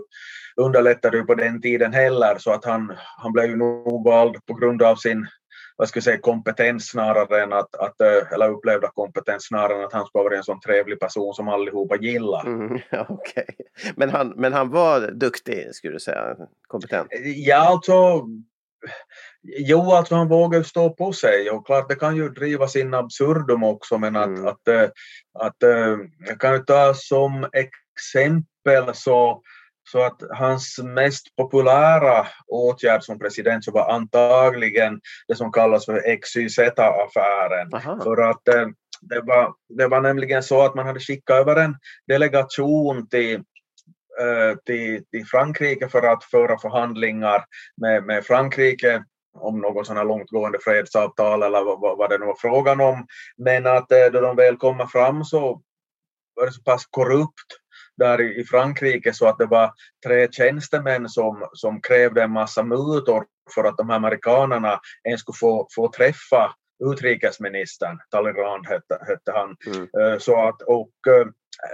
[0.56, 2.92] underlättade ju på den tiden heller så att han,
[3.22, 5.26] han blev ju nog vald på grund av sin
[5.80, 9.84] vad ska jag säga, kompetens snarare än att, att, eh, eller upplevda kompetens snarare än
[9.84, 12.46] att han skulle vara en sån trevlig person som allihopa gillar.
[12.46, 12.74] Mm,
[13.08, 13.44] okay.
[13.96, 17.08] men, han, men han var duktig, skulle du säga, kompetent?
[17.36, 18.26] Ja, alltså
[19.42, 23.62] Jo, alltså han vågar stå på sig och klart det kan ju drivas in absurdum
[23.64, 24.46] också men att, mm.
[24.46, 24.92] att, att,
[25.40, 25.96] att eh,
[26.28, 29.42] jag kan ju ta som exempel så,
[29.92, 36.16] så att hans mest populära åtgärd som president så var antagligen det som kallas för
[36.16, 37.70] XYZ-affären.
[38.02, 38.66] För att eh,
[39.00, 41.76] det var, det var nämligen så att man hade skickat över en
[42.06, 43.34] delegation till
[44.20, 47.44] eh, till, till Frankrike för att föra förhandlingar
[47.76, 52.36] med, med Frankrike om någon sån här långtgående fredsavtal eller vad, vad det nu var
[52.38, 53.06] frågan om.
[53.36, 55.62] Men att eh, då de väl kommer fram så
[56.34, 57.56] var det så pass korrupt
[57.96, 59.72] där i Frankrike så att det var
[60.06, 65.36] tre tjänstemän som, som krävde en massa mutor för att de här amerikanerna ens skulle
[65.36, 66.54] få, få träffa
[66.92, 69.56] utrikesministern, Talleyrand hette, hette han.
[69.66, 69.88] Mm.
[70.00, 71.26] Eh, så att, och eh,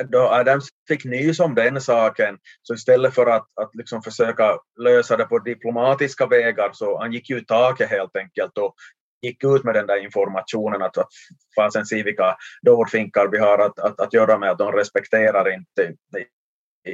[0.09, 5.17] då Adams fick nys om den saken, så istället för att, att liksom försöka lösa
[5.17, 8.75] det på diplomatiska vägar så han gick ju i taket helt enkelt och
[9.23, 11.09] gick ut med den där informationen att, att
[11.57, 15.95] fasen se vilka dårfinkar vi har att, att, att göra med, att de respekterar inte,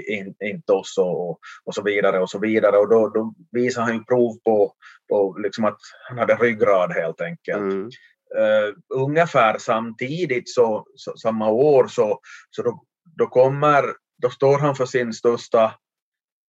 [0.08, 2.76] in, inte oss och, och så vidare och så vidare.
[2.76, 4.72] Och då, då visade han ju prov på,
[5.08, 7.72] på liksom att han hade ryggrad helt enkelt.
[7.72, 7.90] Mm
[8.38, 12.82] uh, ungefär samtidigt, så, så, samma år, så, så då,
[13.16, 13.84] då, kommer,
[14.22, 15.74] då står han för sin största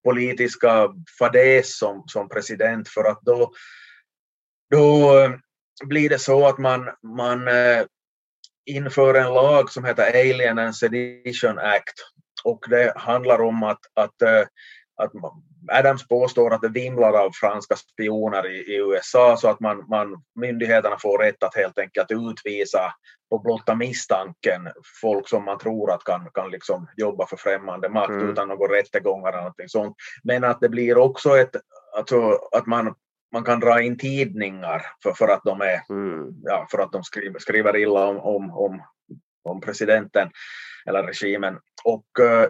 [0.03, 3.51] politiska fadäs som, som president för att då,
[4.71, 5.31] då eh,
[5.85, 7.85] blir det så att man, man uh,
[8.65, 11.93] inför en lag som heter Alien and Sedition Act
[12.43, 14.21] och det handlar om att, att,
[14.95, 15.11] att
[15.71, 20.23] Adams påstår att det vimlar av franska spioner i, i, USA så att man, man,
[20.35, 22.93] myndigheterna får rätt att helt enkelt utvisa
[23.29, 24.69] på blotta misstanken
[25.01, 28.29] folk som man tror att kan, kan liksom jobba för främmande makt mm.
[28.29, 29.95] utan någon rättegångar eller någonting sånt.
[30.23, 31.55] Men att det blir också ett,
[31.97, 32.95] alltså, att man,
[33.31, 36.27] man kan dra in tidningar för, för att de är, mm.
[36.43, 38.81] ja, för att de skriver, skriver illa om, om, om,
[39.43, 40.29] om presidenten
[40.85, 41.59] eller regimen.
[41.83, 42.47] Och uh,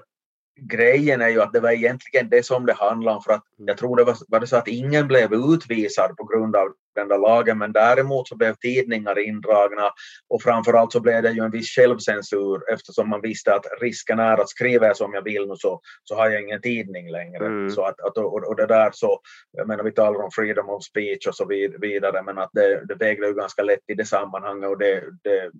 [0.62, 3.78] grejen är ju att det var egentligen det som det handlade om för att jag
[3.78, 7.18] tror det var, var det så att ingen blev utvisad på grund av den där
[7.18, 9.92] lagen men däremot så blev tidningar indragna
[10.30, 14.38] och framförallt så blev det ju en viss självcensur eftersom man visste att risken är
[14.38, 17.46] att skriver jag som jag vill nu så, så har jag ingen tidning längre.
[17.46, 17.70] Mm.
[17.70, 19.20] Så att, att, och, och det där så,
[19.52, 21.46] jag menar vi talar om freedom of speech och så
[21.82, 25.52] vidare men att det, det vägde ju ganska lätt i det sammanhanget och det, det,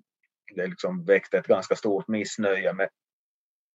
[0.56, 2.88] det liksom väckte ett ganska stort missnöje med,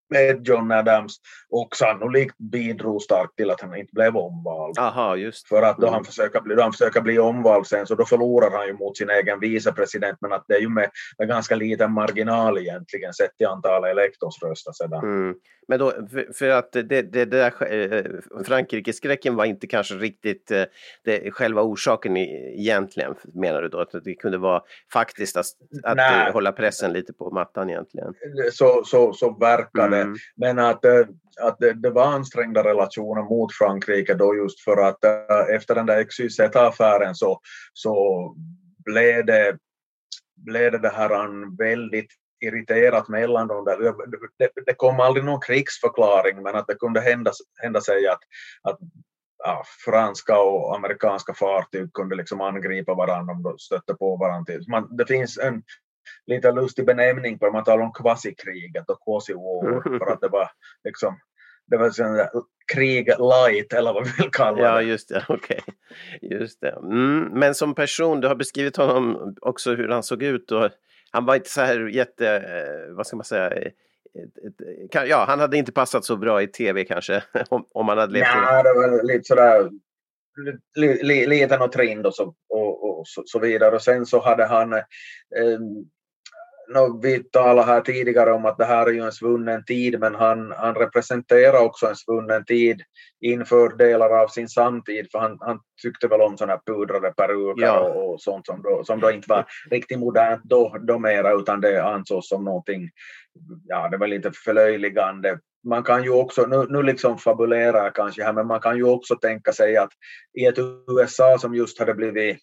[0.09, 1.17] med John Adams
[1.49, 4.79] och sannolikt bidrog starkt till att han inte blev omvald.
[4.79, 5.93] Aha, just För att då Mm.
[5.93, 8.97] han, försöker bli, då han försöker bli omvald sen så då förlorar han ju mot
[8.97, 13.37] sin egen vicepresident men att det är ju med, med ganska liten marginal egentligen sett
[13.37, 15.03] till antalet elektorsröster sedan.
[15.03, 15.35] Mm.
[15.67, 18.03] Men då, för, för att det, det, det där eh,
[18.45, 20.63] Frankrike-skräcken var inte kanske riktigt eh,
[21.03, 23.79] det, själva orsaken egentligen, menar du då?
[23.79, 24.61] Att det kunde vara
[24.93, 25.45] faktiskt att,
[25.83, 28.13] att hålla pressen lite på mattan egentligen?
[28.51, 29.98] Så, så, så verkar det.
[30.01, 30.07] Mm.
[30.07, 30.17] mm.
[30.35, 31.07] Men att, eh,
[31.41, 35.85] att det, det var ansträngda relationer mot Frankrike då just för att eh, efter den
[35.85, 37.39] där XYZ-affären så,
[37.73, 38.35] så
[38.85, 39.57] blev det,
[40.35, 42.09] blev det, det här en väldigt
[42.41, 43.65] irriterat mellan dem.
[43.65, 43.77] Där.
[44.38, 47.31] Det, det kom aldrig någon krigsförklaring men att det kunde hända,
[47.62, 48.19] hända sig att,
[48.62, 48.79] att
[49.43, 54.53] ja, franska och amerikanska fartyg kunde liksom angripa varandra om de stötte på varandra.
[54.67, 55.63] Man, det finns en
[56.25, 60.49] lite lustig benämning på det, man talar om quasi-kriget och quasi-war för att det var
[60.83, 61.19] liksom
[61.67, 62.17] det var sån
[62.73, 64.83] krig light eller vad vi vill kalla Ja, det.
[64.83, 65.25] just det.
[65.29, 65.59] Okej.
[66.21, 66.69] Just det.
[66.71, 67.23] Mm.
[67.33, 70.69] Men som person, du har beskrivit honom också hur han såg ut och
[71.12, 73.71] han var inte så här jätte, eh, vad ska man säga, eh,
[75.07, 78.27] ja, han hade inte passat så bra i tv kanske, om, om han hade levt
[78.35, 79.69] Nej, det var lite sådär
[81.28, 83.75] liten och trind och så, och, och så, så vidare.
[83.75, 84.84] Och sen så hade han eh,
[86.69, 90.15] no, vi talade här tidigare om att det här är ju en svunnen tid men
[90.15, 92.82] han, han representerar också en svunnen tid
[93.21, 97.65] inför delar av sin samtid för han, han tyckte väl om sådana här pudrade peruker
[97.65, 97.79] Ja.
[97.79, 101.62] och, och sånt som då, som då inte var riktigt modernt då, då mera utan
[101.62, 102.89] det ansågs som någonting,
[103.67, 105.39] ja det var lite förlöjligande.
[105.67, 108.84] Man kan ju också, nu, nu liksom fabulerar jag kanske här, men man kan ju
[108.84, 109.91] också tänka sig att
[110.39, 112.38] i ett USA som just hade blivit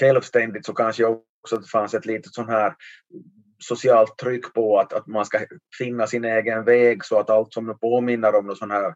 [0.00, 2.74] självständigt så kanske också det fanns ett litet sån här
[3.58, 5.38] socialt tryck på att, att man ska
[5.78, 8.94] finna sin egen väg så att allt som nu påminner om något sån här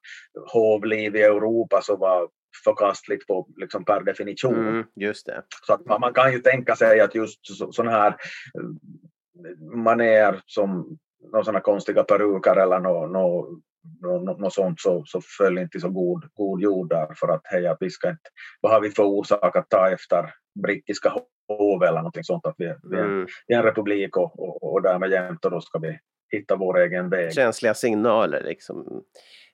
[0.52, 2.28] hovliv i Europa så var
[2.64, 4.68] förkastligt på, liksom per definition.
[4.68, 5.42] Mm, just det.
[5.66, 10.42] Så att man, man kan ju tänka sig att just så, sån här eh, maner
[10.46, 10.98] som
[11.32, 13.60] några sådana konstiga peruker eller no, no,
[14.00, 17.40] no, no sånt så, så föll inte i så god, god jord där för att
[17.44, 20.30] heja vi ska inte, vad har vi för orsak att ta efter
[20.62, 21.12] brittiska
[21.48, 23.26] hov eller någonting sånt att vi, vi, är, Mm.
[23.46, 25.98] vi är en republik och, och, och därmed jämt och då ska vi
[26.32, 27.32] hitta vår egen väg.
[27.34, 29.02] Känsliga signaler liksom.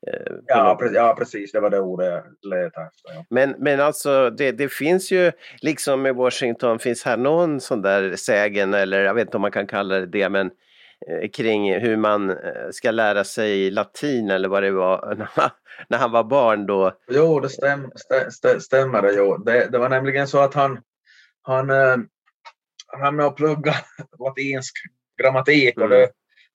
[0.06, 3.14] eh, Ja, något- pre, ja precis, det var det ordet jag letade efter.
[3.14, 3.24] Ja.
[3.30, 8.16] Men, men alltså det, det finns ju liksom med Washington, finns här någon sån där
[8.16, 10.50] sägen eller jag vet inte om man kan kalla det det men
[11.32, 15.14] kring hur man eh, ska lära sig latin eller vad det var
[15.88, 16.92] när han, var barn då.
[17.08, 19.12] Jo, det stäm, stä, stä, stämmer det.
[19.12, 19.36] Jo.
[19.36, 20.80] Det, det var nämligen så att han,
[21.42, 21.96] han, eh,
[22.86, 23.74] han hamnade och plugga
[24.18, 24.74] latinsk
[25.22, 25.98] grammatik och Mm.
[25.98, 26.10] det,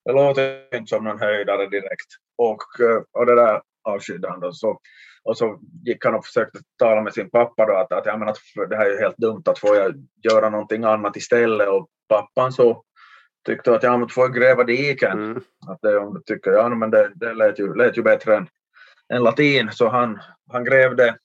[0.05, 2.07] det låter inte som någon höjdare direkt.
[2.37, 4.51] Och, eh, och det där avskydde han då.
[4.51, 4.79] Så,
[5.23, 8.69] och så gick han och försökte tala med sin pappa då att, att, menar, att
[8.69, 9.93] det här är ju helt dumt att få jag
[10.31, 11.69] göra någonting annat istället.
[11.69, 12.83] Och pappan så
[13.45, 15.11] tyckte att ja, men du får gräva diken.
[15.11, 15.43] Mm.
[15.67, 18.47] Att du tycker, ja men det, det lät, ju, lät ju bättre än,
[19.13, 19.69] än latin.
[19.71, 20.19] Så han,
[20.51, 21.17] han grävde,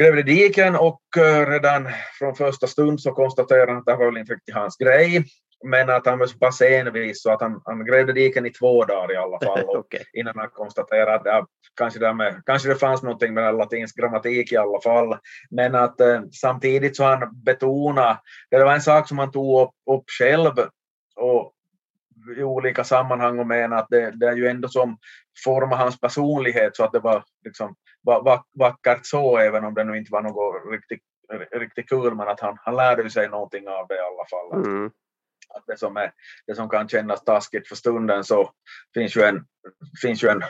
[0.00, 4.06] grävde diken och eh, redan från första stund så konstaterade han att det här var
[4.06, 5.24] väl inte riktigt hans grej.
[5.64, 8.84] Men att han var så pass envis så att han, han grävde diken i två
[8.84, 9.64] dagar i alla fall.
[9.66, 10.04] Okej.
[10.12, 14.52] innan han konstaterade att ja, kanske, det med, kanske det fanns någonting med latinsk grammatik
[14.52, 15.18] i alla fall.
[15.50, 18.18] Men att eh, samtidigt så han betonade,
[18.50, 20.52] det var en sak som han tog upp, upp själv
[21.16, 21.54] och
[22.36, 24.98] i olika sammanhang och menade att det, det är ju ändå som
[25.44, 29.84] formar hans personlighet så att det var liksom va, va, vackert så även om det
[29.84, 31.02] nu inte var något riktigt,
[31.52, 34.66] riktigt kul men att han, han lärde sig någonting av det i alla fall.
[34.66, 34.90] Mm.
[35.54, 36.12] Att det, som är,
[36.46, 38.50] det som kan kännas taskigt för stunden så
[38.94, 39.44] finns ju en,
[40.02, 40.42] finns ju en,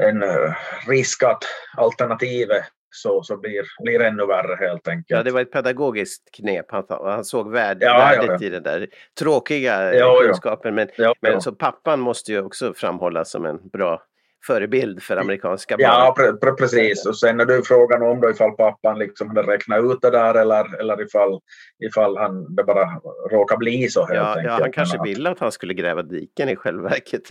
[0.00, 0.54] en eh,
[0.88, 1.44] risk att
[1.76, 5.06] alternativet så, så blir, blir ännu värre helt enkelt.
[5.10, 6.66] Ja, det var ett pedagogiskt knep.
[6.68, 8.46] Han, han såg värde, Ja, ja, värdet ja.
[8.46, 8.88] i den där
[9.18, 10.20] tråkiga Ja, ja.
[10.22, 10.74] kunskapen.
[10.74, 11.40] Men, Ja, men ja.
[11.40, 14.02] så pappan måste ju också framhållas som en bra
[14.46, 15.84] förebild för amerikanska barn.
[15.84, 17.06] Ja, pre, pre, precis.
[17.06, 20.10] Och sen är det ju frågan om då ifall pappan liksom hade räknat ut det
[20.10, 21.40] där eller, eller ifall,
[21.84, 22.88] ifall han, det bara
[23.30, 24.46] råkar bli så helt Ja, enkelt.
[24.46, 27.22] ja, han kanske ville att han skulle gräva diken i själva verket.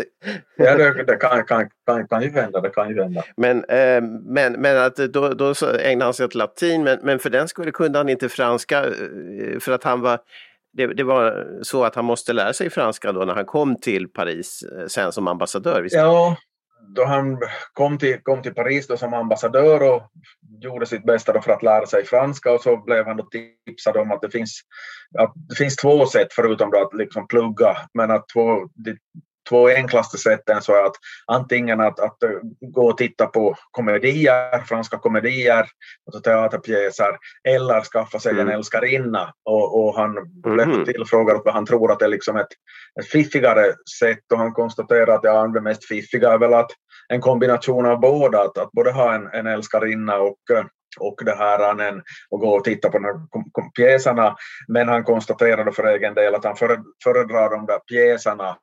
[0.58, 2.62] Ja, det, det kan, kan, kan, kan ju hända.
[2.62, 3.24] Det kan ju hända.
[3.38, 7.30] Men, eh, men, men att då, då ägnade han sig åt latin, men, men för
[7.30, 10.20] den skulle kunde han inte franska eh, för att han var
[10.74, 14.08] det, det var så att han måste lära sig franska då när han kom till
[14.08, 15.82] Paris eh, sen som ambassadör.
[15.82, 15.96] Visst?
[15.96, 16.36] Ja,
[16.96, 17.38] då han
[17.74, 20.02] kom till, kom till Paris då som ambassadör och
[20.62, 23.28] gjorde sitt bästa då för att lära sig franska och så blev han då
[23.66, 24.62] tipsad om att det finns,
[25.20, 28.98] att det finns två sätt förutom då att liksom plugga men att två, de,
[29.52, 30.96] två enklaste sätten så är att
[31.28, 32.18] antingen att, att
[32.62, 35.66] gå och titta på komedier, franska komedier,
[36.06, 37.18] alltså teaterpjäser,
[37.50, 38.48] eller skaffa sig mm.
[38.48, 39.34] en älskarinna.
[39.46, 40.86] Och, och han blev mm.
[40.86, 42.52] tillfrågad vad han tror att det är liksom ett,
[43.00, 43.66] ett fiffigare
[44.00, 46.72] sätt och han konstaterar att ja, det mest fiffiga är väl att
[47.08, 50.38] en kombination av båda, att, att både ha en, en älskarinna och
[51.00, 54.36] och det här en, och gå och titta på de här pjäserna.
[54.68, 56.56] Men han konstaterade för egen del att han
[57.04, 58.58] föredrar de där pjäserna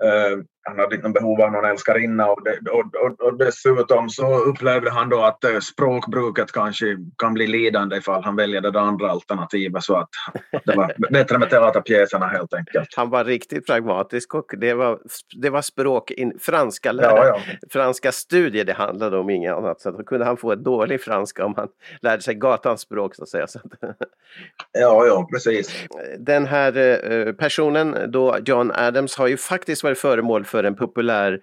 [0.00, 4.38] Uh, han hade inte behov av någon älskarinna och, det, och, och, och, dessutom så
[4.38, 9.10] upplevde han då att uh, språkbruket kanske kan bli lidande ifall han väljer det andra
[9.10, 10.08] alternativet så att,
[10.52, 12.88] att det var bättre med teaterpjäserna helt enkelt.
[12.96, 14.98] Han var riktigt pragmatisk och det var,
[15.36, 17.68] det var språk, in, franska lärare, ja, ja.
[17.70, 19.80] franska studier det handlade om, inget annat.
[19.80, 21.68] Så då kunde han få ett dålig franska om han
[22.00, 23.46] lärde sig gatans språk så att säga.
[24.72, 25.86] ja, ja, precis.
[26.18, 30.74] Den här uh, personen då, John Adams, har ju faktiskt varit föremål för för en
[30.74, 31.40] populär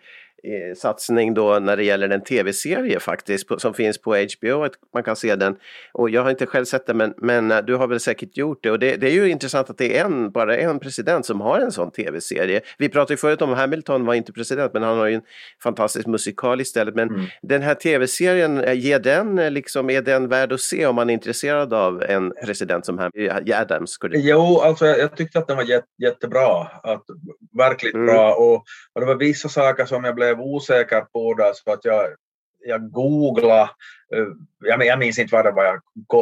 [0.77, 4.67] satsning då när det gäller en tv-serie faktiskt som finns på HBO.
[4.93, 5.55] Man kan se den.
[5.93, 8.63] Och jag har inte själv sett den men, men eh, du har väl säkert gjort
[8.63, 8.71] det.
[8.71, 11.59] Och det, det, är ju intressant att det är en, bara en president som har
[11.59, 12.61] en sån tv-serie.
[12.77, 15.21] Vi pratade ju förut om Hamilton var inte president men han har ju en
[15.63, 16.95] fantastisk musikal istället.
[16.95, 17.25] Men mm.
[17.41, 21.13] den här tv-serien, eh, ger den, liksom, är den värd att se om man är
[21.13, 23.09] intresserad av en president som
[23.53, 23.91] Adams?
[23.91, 24.17] Skulle...
[24.17, 26.67] Jo, alltså jag, jag tyckte att den var jätte, jättebra.
[26.83, 27.03] Att,
[27.57, 28.05] verkligt mm.
[28.05, 28.33] bra.
[28.33, 28.55] Och,
[28.93, 32.07] och det var vissa saker som jag blev blev osäker på det så att jag,
[32.65, 33.69] jag googlade,
[34.15, 34.27] eh,
[34.59, 35.81] jag, jag minns inte vad det var jag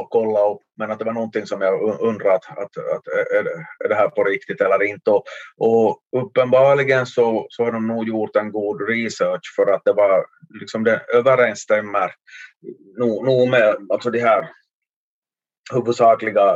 [0.10, 3.90] kollade upp, men att det var någonting som jag undrade att, att, att det, är
[3.90, 5.12] det här på riktigt eller inte.
[5.12, 5.26] Och,
[5.58, 10.26] och uppenbarligen så, så har de nog gjort en god research för att det var
[10.60, 12.12] liksom det överensstämmer
[12.98, 14.50] nog, nog med alltså de här
[15.74, 16.56] huvudsakliga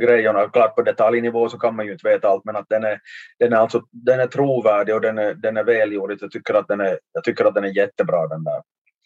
[0.00, 0.48] grejerna.
[0.48, 3.00] Klart på detaljnivå så kan man ju inte veta allt men att den är,
[3.38, 6.16] den är, alltså, den är trovärdig och den är, den är välgjord.
[6.20, 8.62] Jag tycker att den är, jag tycker att den är jättebra den där,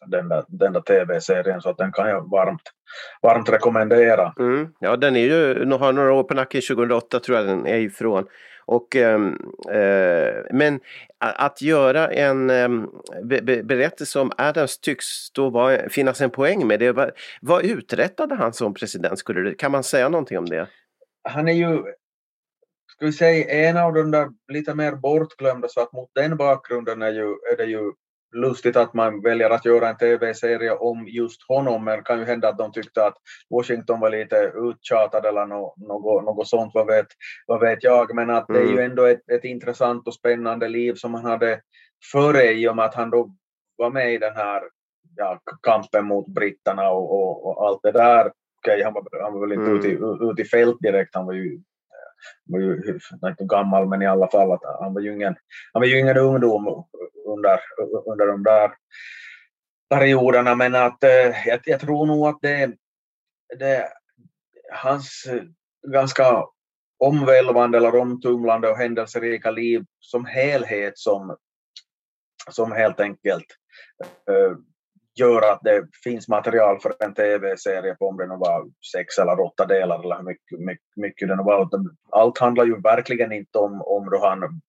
[0.06, 2.62] den där, den där tv-serien så att den kan jag varmt,
[3.22, 4.32] varmt rekommendera.
[4.38, 4.68] Mm.
[4.78, 7.78] Ja den är ju, nu har några år på nacken, 2008 tror jag den är
[7.78, 8.26] ifrån.
[8.66, 9.38] Och, ehm,
[9.70, 10.80] eh, men
[11.18, 12.68] att göra en eh,
[13.22, 17.12] be berättelse om Adams tycks då var, finnas en poäng med det.
[17.40, 19.18] Vad uträttade han som president?
[19.18, 20.68] Skulle det, kan man säga någonting om det?
[21.28, 21.82] Han är ju,
[22.96, 27.02] ska vi säga, en av de där lite mer bortglömda så att mot den bakgrunden
[27.02, 27.92] är, ju, är det ju
[28.34, 32.24] lustigt att man väljer att göra en tv-serie om just honom, men det kan ju
[32.24, 33.14] hända att de tyckte att
[33.50, 37.06] Washington var lite uttjatad eller något, något, något sånt, vad vet,
[37.46, 38.14] vad vet jag.
[38.14, 38.90] Men att det är ju mm.
[38.90, 41.60] ändå ett, ett intressant och spännande liv som han hade
[42.12, 43.34] före i och med att han då
[43.76, 44.62] var med i den här
[45.16, 48.32] ja, kampen mot britterna och, och, och allt det där.
[48.58, 49.78] Okej, han var, han var väl inte mm.
[49.78, 49.98] ute, i,
[50.30, 51.60] ute i fält direkt, han var ju
[52.44, 55.36] var ju inte gammal, men i alla fall att han var ju ingen,
[55.72, 56.84] han var ju ingen ungdom
[57.26, 57.60] under,
[58.06, 58.70] under de där
[59.90, 60.54] perioderna.
[60.54, 62.76] Men att eh, jag, jag, tror nog att det,
[63.58, 63.88] det
[64.72, 65.42] hans eh,
[65.92, 66.44] ganska
[66.98, 71.36] omvälvande eller omtumlande och händelserika liv som helhet som,
[72.50, 73.46] som helt enkelt
[74.28, 74.56] eh,
[75.14, 79.40] gör att det finns material för en tv-serie på om det nu var sex eller
[79.40, 81.68] åtta delar eller hur mycket, mycket, mycket det nu var.
[82.10, 84.60] Allt handlar ju verkligen inte om, om då han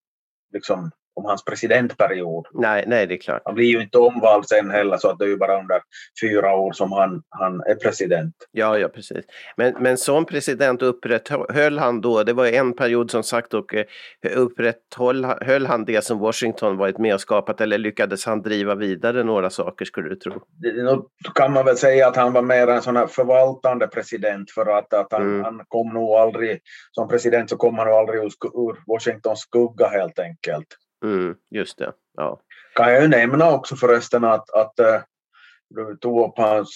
[0.54, 2.48] liksom om hans presidentperiod.
[2.54, 3.42] Nej, nej, det är klart.
[3.46, 5.82] Han blir ju inte omvald sen heller så att det är ju bara under
[6.22, 8.36] fyra år som han, han är president.
[8.52, 9.26] Ja, ja precis.
[9.58, 13.86] Men, men som president upprätthöll han då, det var en period som sagt och eh,
[14.36, 19.24] upprätthöll höll han det som Washington varit med och skapat eller lyckades han driva vidare
[19.24, 20.34] några saker skulle du tro?
[20.62, 21.02] Nu
[21.36, 24.94] kan man väl säga att han var mer en sån här förvaltande president för att,
[24.94, 25.44] att han, mm.
[25.44, 26.60] han kom nog aldrig,
[26.92, 30.68] som president så kom han nog aldrig ur, ur Washingtons skugga helt enkelt.
[31.04, 31.94] Mm, just det.
[32.18, 32.42] Ja.
[32.76, 35.02] Kan jag ju nämna också förresten att, att äh,
[35.70, 36.70] du tog upp hans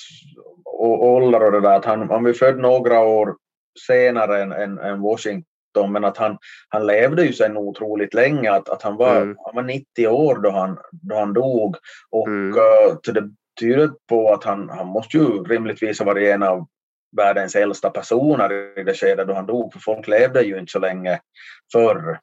[0.79, 3.35] ålder och det där, att han, han var född några år
[3.87, 6.37] senare än, än, än, Washington, men att han,
[6.69, 9.37] han levde ju sen otroligt länge, att, att han, var, mm.
[9.45, 11.75] han var 90 år då han, då han dog.
[12.09, 12.57] Och mm.
[12.57, 16.67] uh, det tyder på att han, han måste ju rimligtvis ha varit en av
[17.17, 20.79] världens äldsta personer i det skedet då han dog, för folk levde ju inte så
[20.79, 21.19] länge
[21.71, 22.19] förr.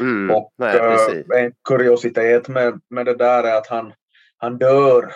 [0.00, 3.92] Mm, och nej, äh, en kuriositet med, med det där är att han,
[4.36, 5.12] han dör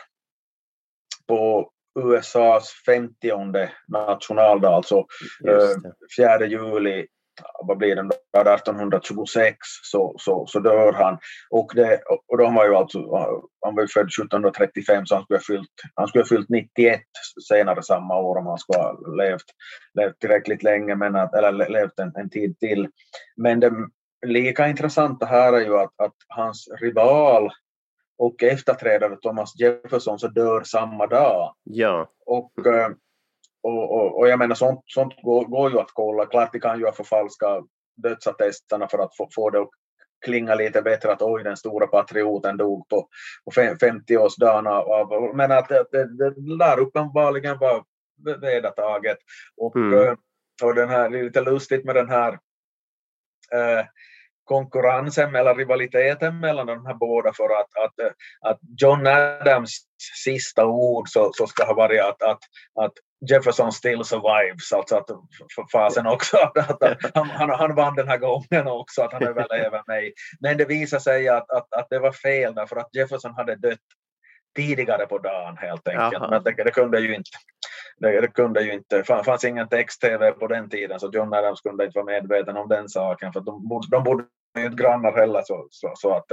[1.28, 1.70] på
[2.00, 3.14] USAs 50
[3.88, 4.98] nationaldag, alltså
[5.48, 7.06] äh, 4 juli
[7.66, 11.18] vad blir det, 1826 så, så, så dör han.
[11.50, 12.98] Och, det, och då var ju alltså,
[13.60, 17.00] han var ju född 1735 så han skulle ha fyllt, han skulle ha fyllt 91
[17.48, 19.44] senare samma år om han skulle ha levt,
[19.94, 22.88] levt tillräckligt länge, men att, eller levt en, en tid till.
[23.36, 23.72] Men det
[24.24, 27.50] lika intressanta här är ju att, att hans rival
[28.18, 31.54] och efterträdare Thomas Jefferson så dör samma dag.
[31.62, 32.10] Ja.
[32.26, 32.88] Och, eh,
[33.62, 36.26] och, och, och jag menar sånt, sånt går, går ju att kolla.
[36.26, 37.62] Klart de kan ju förfalska
[37.96, 39.70] dödsattesterna för att få, få det att
[40.24, 43.08] klinga lite bättre att oj den stora patrioten dog på,
[43.44, 47.84] på 50-årsdagen av, men att det, det, där uppenbarligen var
[48.40, 49.18] vedertaget.
[49.56, 50.16] Och, Mm.
[50.62, 52.32] och den här, det är lite lustigt med den här
[53.52, 53.84] eh,
[54.44, 58.06] konkurrensen eller rivaliteten mellan de här båda för att, att,
[58.50, 59.78] att John Adams
[60.24, 62.40] sista ord så, så ska ha varit att, att,
[62.80, 62.92] att
[63.30, 65.10] Jefferson still survives, alltså att
[65.72, 70.12] fasen också, att, han, han, han vann den här gången också, att han överlever mig.
[70.40, 73.78] Men det visade sig att, att, att det var fel därför att Jefferson hade dött
[74.54, 76.12] tidigare på dagen helt enkelt.
[76.12, 76.30] Jaha.
[76.30, 77.30] Men tänker, det kunde ju inte
[77.98, 81.60] det, det kunde ju inte, det fanns ingen text-tv på den tiden så John Adams
[81.60, 84.24] kunde inte vara medveten om den saken för de, borde- de bodde
[84.58, 86.26] ju inte grannar heller så, så, så att,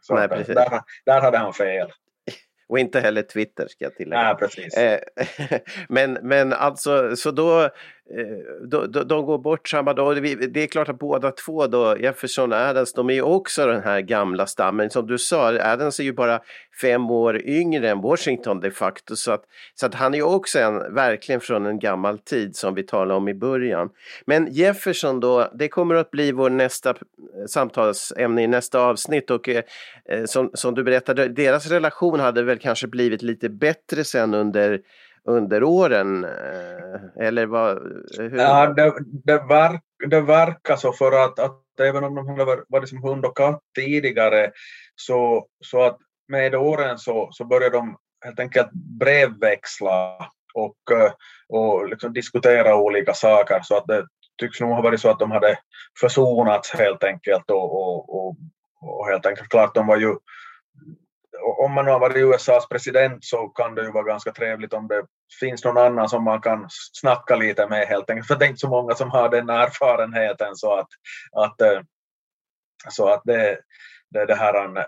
[0.00, 0.54] så Nej, att precis.
[0.54, 1.92] där, där hade han fel.
[2.68, 4.22] Och inte heller Twitter ska jag tillägga.
[4.22, 4.76] Nej, precis.
[4.76, 5.00] Eh,
[5.88, 7.68] men, men alltså, så då,
[8.18, 10.22] Eh, de, de går bort samma dag.
[10.52, 13.82] Det är klart att båda två då, Jefferson och Adams, de är ju också den
[13.82, 14.90] här gamla stammen.
[14.90, 16.40] Som du sa, Adams är ju bara
[16.80, 19.16] fem år yngre än Washington de facto.
[19.16, 19.44] Så att,
[19.74, 23.14] så att han är ju också en, verkligen från en gammal tid som vi talade
[23.14, 23.90] om i början.
[24.26, 26.94] Men Jefferson då, det kommer att bli vår nästa
[27.46, 29.62] samtalsämne i nästa avsnitt och eh,
[30.08, 34.80] eh, som, som du berättade, deras relation hade väl kanske blivit lite bättre sen under,
[35.28, 36.24] under åren?
[36.24, 37.76] Eh, eller vad?
[37.76, 37.82] Eh,
[38.18, 38.38] hur?
[38.38, 38.94] Ja, det,
[39.24, 43.24] det, verk, det verkar så för att, att även om de hade varit- som hund
[43.24, 44.50] och katt tidigare
[44.96, 45.98] så, så att
[46.28, 50.16] med åren så, så började de helt enkelt brevväxla
[50.54, 51.12] och, eh,
[51.48, 54.06] och liksom diskutera olika saker så att det
[54.40, 55.58] tycks nog ha varit så att de hade
[56.00, 58.36] försonats helt enkelt och, och, och,
[58.80, 60.14] och helt enkelt klart de var ju
[61.58, 65.04] om man har varit USAs president så kan det ju vara ganska trevligt om det
[65.40, 68.26] finns någon annan som man kan snacka lite med helt enkelt.
[68.26, 70.88] För det är inte så många som har den erfarenheten så att,
[71.32, 71.80] att, eh,
[72.88, 73.58] så att det,
[74.10, 74.84] det, det här an-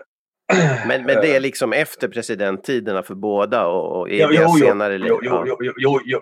[0.87, 4.65] Men, men det är liksom efter presidenttiderna för båda och, och Jo, eviga jo, jo,
[4.65, 6.19] senare jo, jo, jo, jo, jo, jo,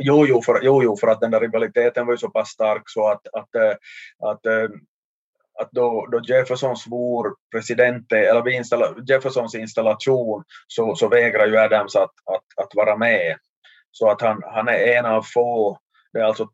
[0.00, 2.82] jo, jo, för, jo, jo, för att den där rivaliteten var ju så pass stark
[2.86, 3.72] så att, att, eh,
[4.30, 4.68] att, eh,
[5.60, 11.96] att då, då Jefferson svor president, eller installa, Jeffersons installation så, så vägrar ju Adams
[11.96, 13.36] att, att, att vara med.
[13.90, 15.78] Så att han, han är en av få,
[16.14, 16.48] det är alltså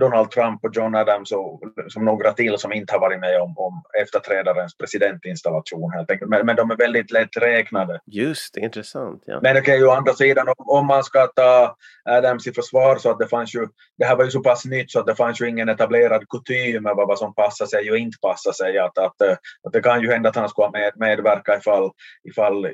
[0.00, 3.54] Donald Trump och John Adams och som några till som inte har varit med om,
[3.58, 6.30] om efterträdarens presidentinstallation helt enkelt.
[6.30, 8.00] Men, men de är väldigt lätt räknade.
[8.06, 9.22] Just det, intressant.
[9.26, 9.40] Ja.
[9.42, 12.96] Men det kan ju å andra sidan, om, om man ska ta Adams i försvar
[12.96, 13.66] så att det fanns ju,
[13.98, 16.86] det här var ju så pass nytt så att det fanns ju ingen etablerad kutym
[16.86, 18.78] över vad som passar sig och inte passar sig.
[18.78, 19.22] Att, att,
[19.66, 21.90] att det kan ju hända att han skulle med, medverka ifall,
[22.28, 22.66] ifall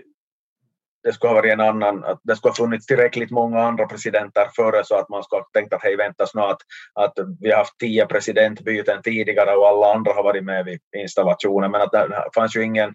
[1.03, 4.51] det skulle ha varit en annan, att det skulle ha funnits tillräckligt många andra presidenter
[4.57, 6.57] före så att man skulle ha tänkt att hej vänta snart
[6.95, 11.71] att vi har haft tio presidentbyten tidigare och alla andra har varit med vid installationen
[11.71, 12.95] men att det fanns ju ingen,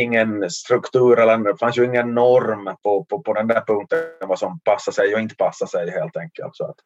[0.00, 4.38] ingen struktur eller det fanns ju ingen norm på, på, på den där punkten vad
[4.38, 6.56] som passar sig och inte passar sig helt enkelt.
[6.56, 6.76] Så att,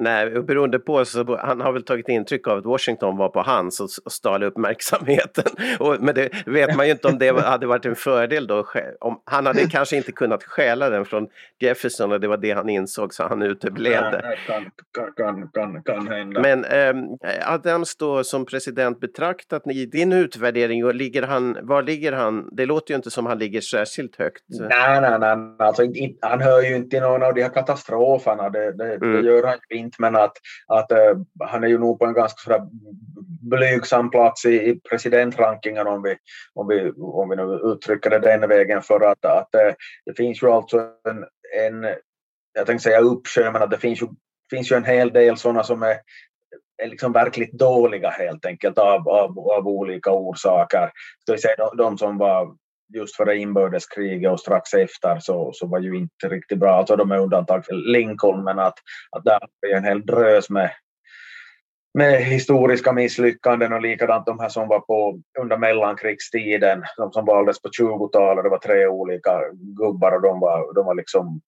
[0.00, 3.80] Nej, beroende på så han har väl tagit intryck av att Washington var på hans
[3.80, 5.44] och, och stal uppmärksamheten.
[5.78, 8.66] Och, men det vet man ju inte om det hade varit en fördel då.
[9.00, 11.28] Om, han hade kanske inte kunnat stjäla den från
[11.58, 14.02] Jefferson och det var det han insåg så han uteblev.
[14.22, 14.70] Nej, kan,
[15.16, 16.40] kan, kan, kan, hända.
[16.40, 22.12] Men eh, Adams då som president betraktat i din utvärdering, och ligger han, var ligger
[22.12, 22.48] han?
[22.52, 24.44] Det låter ju inte som han ligger särskilt högt.
[24.48, 25.36] Nej, nej, nej.
[25.58, 25.82] Alltså,
[26.20, 29.22] han hör ju inte till någon av de här katastroferna, det, det, Mm.
[29.22, 30.32] det gör han ju inte, men att,
[30.66, 32.66] att eh, han är ju nog på en ganska sådär
[33.50, 36.16] blygsam plats i, i presidentrankingen om vi,
[36.54, 39.74] om, vi, om vi nu uttrycker det den vägen, för att, att eh,
[40.06, 40.78] det finns ju alltså
[41.08, 41.24] en,
[41.66, 41.94] en
[42.52, 44.06] jag tänkte säga uppsjö, men att det finns ju,
[44.50, 45.96] finns ju en hel del sådana som är
[46.82, 50.90] är liksom verkligt dåliga helt enkelt av, av, av olika orsaker.
[51.20, 52.56] Ska vi säga de, de som var
[52.94, 56.72] just före inbördeskriget och strax efter så, så var ju inte riktigt bra.
[56.72, 58.74] Alltså de är undantag för Lincoln men att,
[59.10, 60.70] att där är en hel drös med,
[61.94, 67.62] med historiska misslyckanden och likadant de här som var på under mellankrigstiden, de som valdes
[67.62, 71.40] på 20-talet, det var tre olika gubbar och de var, de var liksom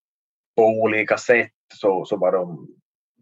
[0.56, 2.68] på olika sätt så, så var de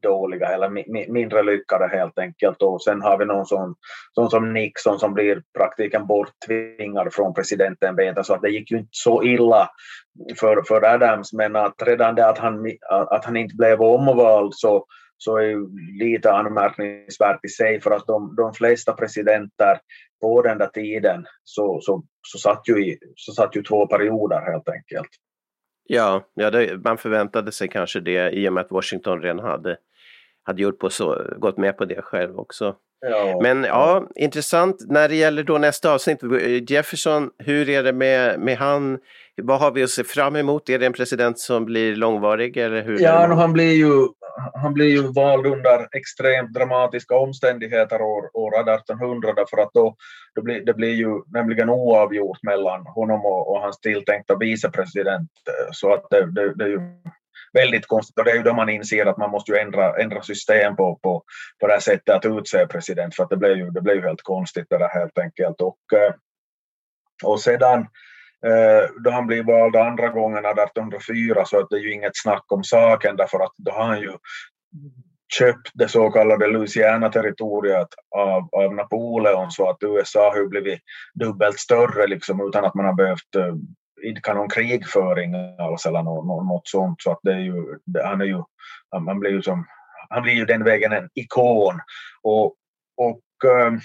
[0.03, 2.62] dåliga eller mi, mi, mindre lyckade helt enkelt.
[2.62, 3.74] Och sen har vi någon sån,
[4.14, 8.26] sån som Nixon som blir praktiken borttvingad från presidentämbetet.
[8.26, 9.68] Så att det gick ju inte så illa
[10.40, 14.86] för, för Adams men att redan det att han, att han inte blev omvald så,
[15.16, 15.66] så är ju
[15.98, 19.78] lite anmärkningsvärt i sig för att de, de flesta presidenter
[20.20, 24.40] på den där tiden så, så, så, satt ju i, så satt ju två perioder
[24.53, 25.09] helt enkelt.
[25.84, 29.76] Ja, ja det, man förväntade sig kanske det i och med att Washington redan hade,
[30.51, 32.74] hade gjort på så, gått med på det själv också.
[33.07, 33.38] Ja.
[33.42, 34.76] Men ja, intressant.
[34.88, 36.20] När det gäller då nästa avsnitt,
[36.68, 38.98] Jefferson, hur är det med, med han?
[39.42, 40.68] Vad har vi att se fram emot?
[40.68, 42.57] Är det en president som blir långvarig?
[42.57, 44.09] Eller hur ja, han blir, ju,
[44.53, 49.96] han blir ju vald under extremt dramatiska omständigheter år, år 1800 därför att då,
[50.34, 55.30] då blir, det blir ju nämligen oavgjort mellan honom och, och hans tilltänkta vicepresident.
[55.72, 56.80] Så att det, det, det är ju
[57.53, 60.22] väldigt konstigt och det är ju då man inser att man måste ju ändra, ändra
[60.22, 61.24] system på, på,
[61.61, 64.03] på det här sättet att utse president för att det blev ju, det blev ju
[64.03, 65.61] helt konstigt det där helt enkelt.
[65.61, 66.14] Och, eh,
[67.24, 67.80] och sedan
[68.46, 72.44] eh, då han blev vald andra gången 1804 så att det är ju inget snack
[72.53, 74.12] om saken därför att då har han ju
[75.38, 80.80] köpt det så kallade Louisiana-territoriet av, av Napoleon så att USA har ju blivit
[81.14, 83.55] dubbelt större liksom utan att man har behövt eh,
[84.03, 87.03] idka någon krigföring alls eller något, något sånt.
[87.03, 88.42] Så att det är ju, det, han, är ju,
[88.90, 89.66] han, blir ju som,
[90.09, 91.80] han blir ju den vägen en ikon.
[92.22, 92.55] Och,
[92.96, 93.80] och, ehm,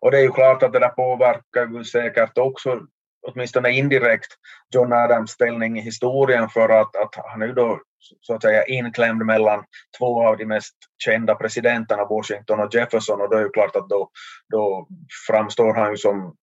[0.00, 2.80] och det är ju klart att det där påverkar ju säkert också
[3.26, 4.28] åtminstone indirekt
[4.74, 7.80] John Adams ställning i historien för att, att han är ju då
[8.20, 9.64] så att säga inklämd mellan
[9.98, 10.74] två av de mest
[11.04, 14.10] kända presidenterna, Washington och Jefferson och då är det klart att då,
[14.48, 14.86] då
[15.28, 16.36] framstår han ju som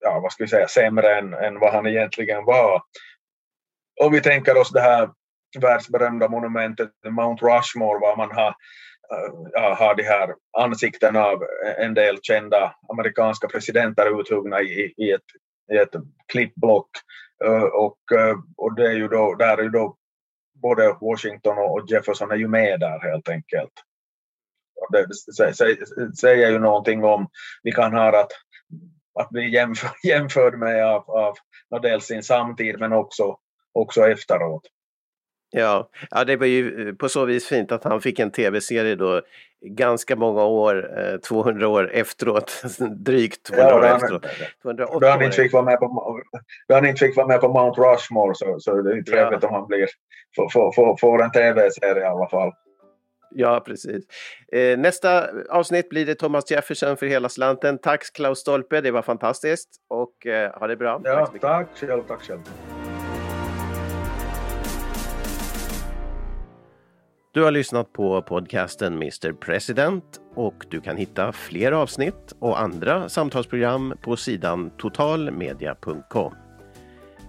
[0.00, 2.82] ja, vad ska vi säga, sämre än, än vad han egentligen var.
[4.00, 5.10] Om vi tänker oss det här
[5.60, 8.54] världsberömda monumentet Mount Rushmore, var man har,
[9.52, 11.42] ja, har de här ansiktena av
[11.78, 15.22] en del kända amerikanska presidenter uthuggna i, i, ett,
[15.72, 15.94] i ett
[16.32, 16.90] klippblock.
[17.44, 19.96] Eh, och, eh, och det är ju då, där är ju då
[20.62, 23.72] både Washington och Jefferson är ju med där helt enkelt.
[24.92, 27.28] Det säger ju någonting om,
[27.62, 28.32] vi kan höra att
[29.14, 31.34] att bli jämför, jämförd med av,
[31.70, 33.36] av dels sin samtid men också,
[33.72, 34.62] också efteråt.
[35.52, 38.94] Ja, ja, det var ju eh, på så vis fint att han fick en tv-serie
[38.94, 39.20] då
[39.66, 42.62] ganska många år, 200 eh, år efteråt,
[43.04, 44.26] drygt 200 ja, år efteråt.
[45.00, 46.20] Då han, inte fick vara med på,
[46.68, 49.48] då han inte fick vara med på Mount Rushmore så, så det är trevligt ja.
[49.48, 49.88] om han blir,
[50.36, 52.52] får, får, får en tv-serie i alla fall.
[53.30, 54.04] Ja, precis.
[54.52, 57.78] Eh, nästa avsnitt blir det Thomas Jefferson för hela slanten.
[57.78, 61.00] Tack Klaus Stolpe, det var fantastiskt och eh, ha det bra.
[61.04, 62.40] Ja, tack, tack själv, tack själv.
[67.32, 73.08] Du har lyssnat på podcasten Mr President och du kan hitta fler avsnitt och andra
[73.08, 76.49] samtalsprogram på sidan totalmedia.com.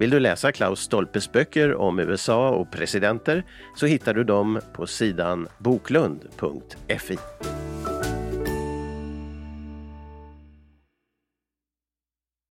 [0.01, 3.43] Vill du läsa Klaus Stolpes böcker om USA och presidenter
[3.75, 7.17] så hittar du dem på sidan boklund.fi.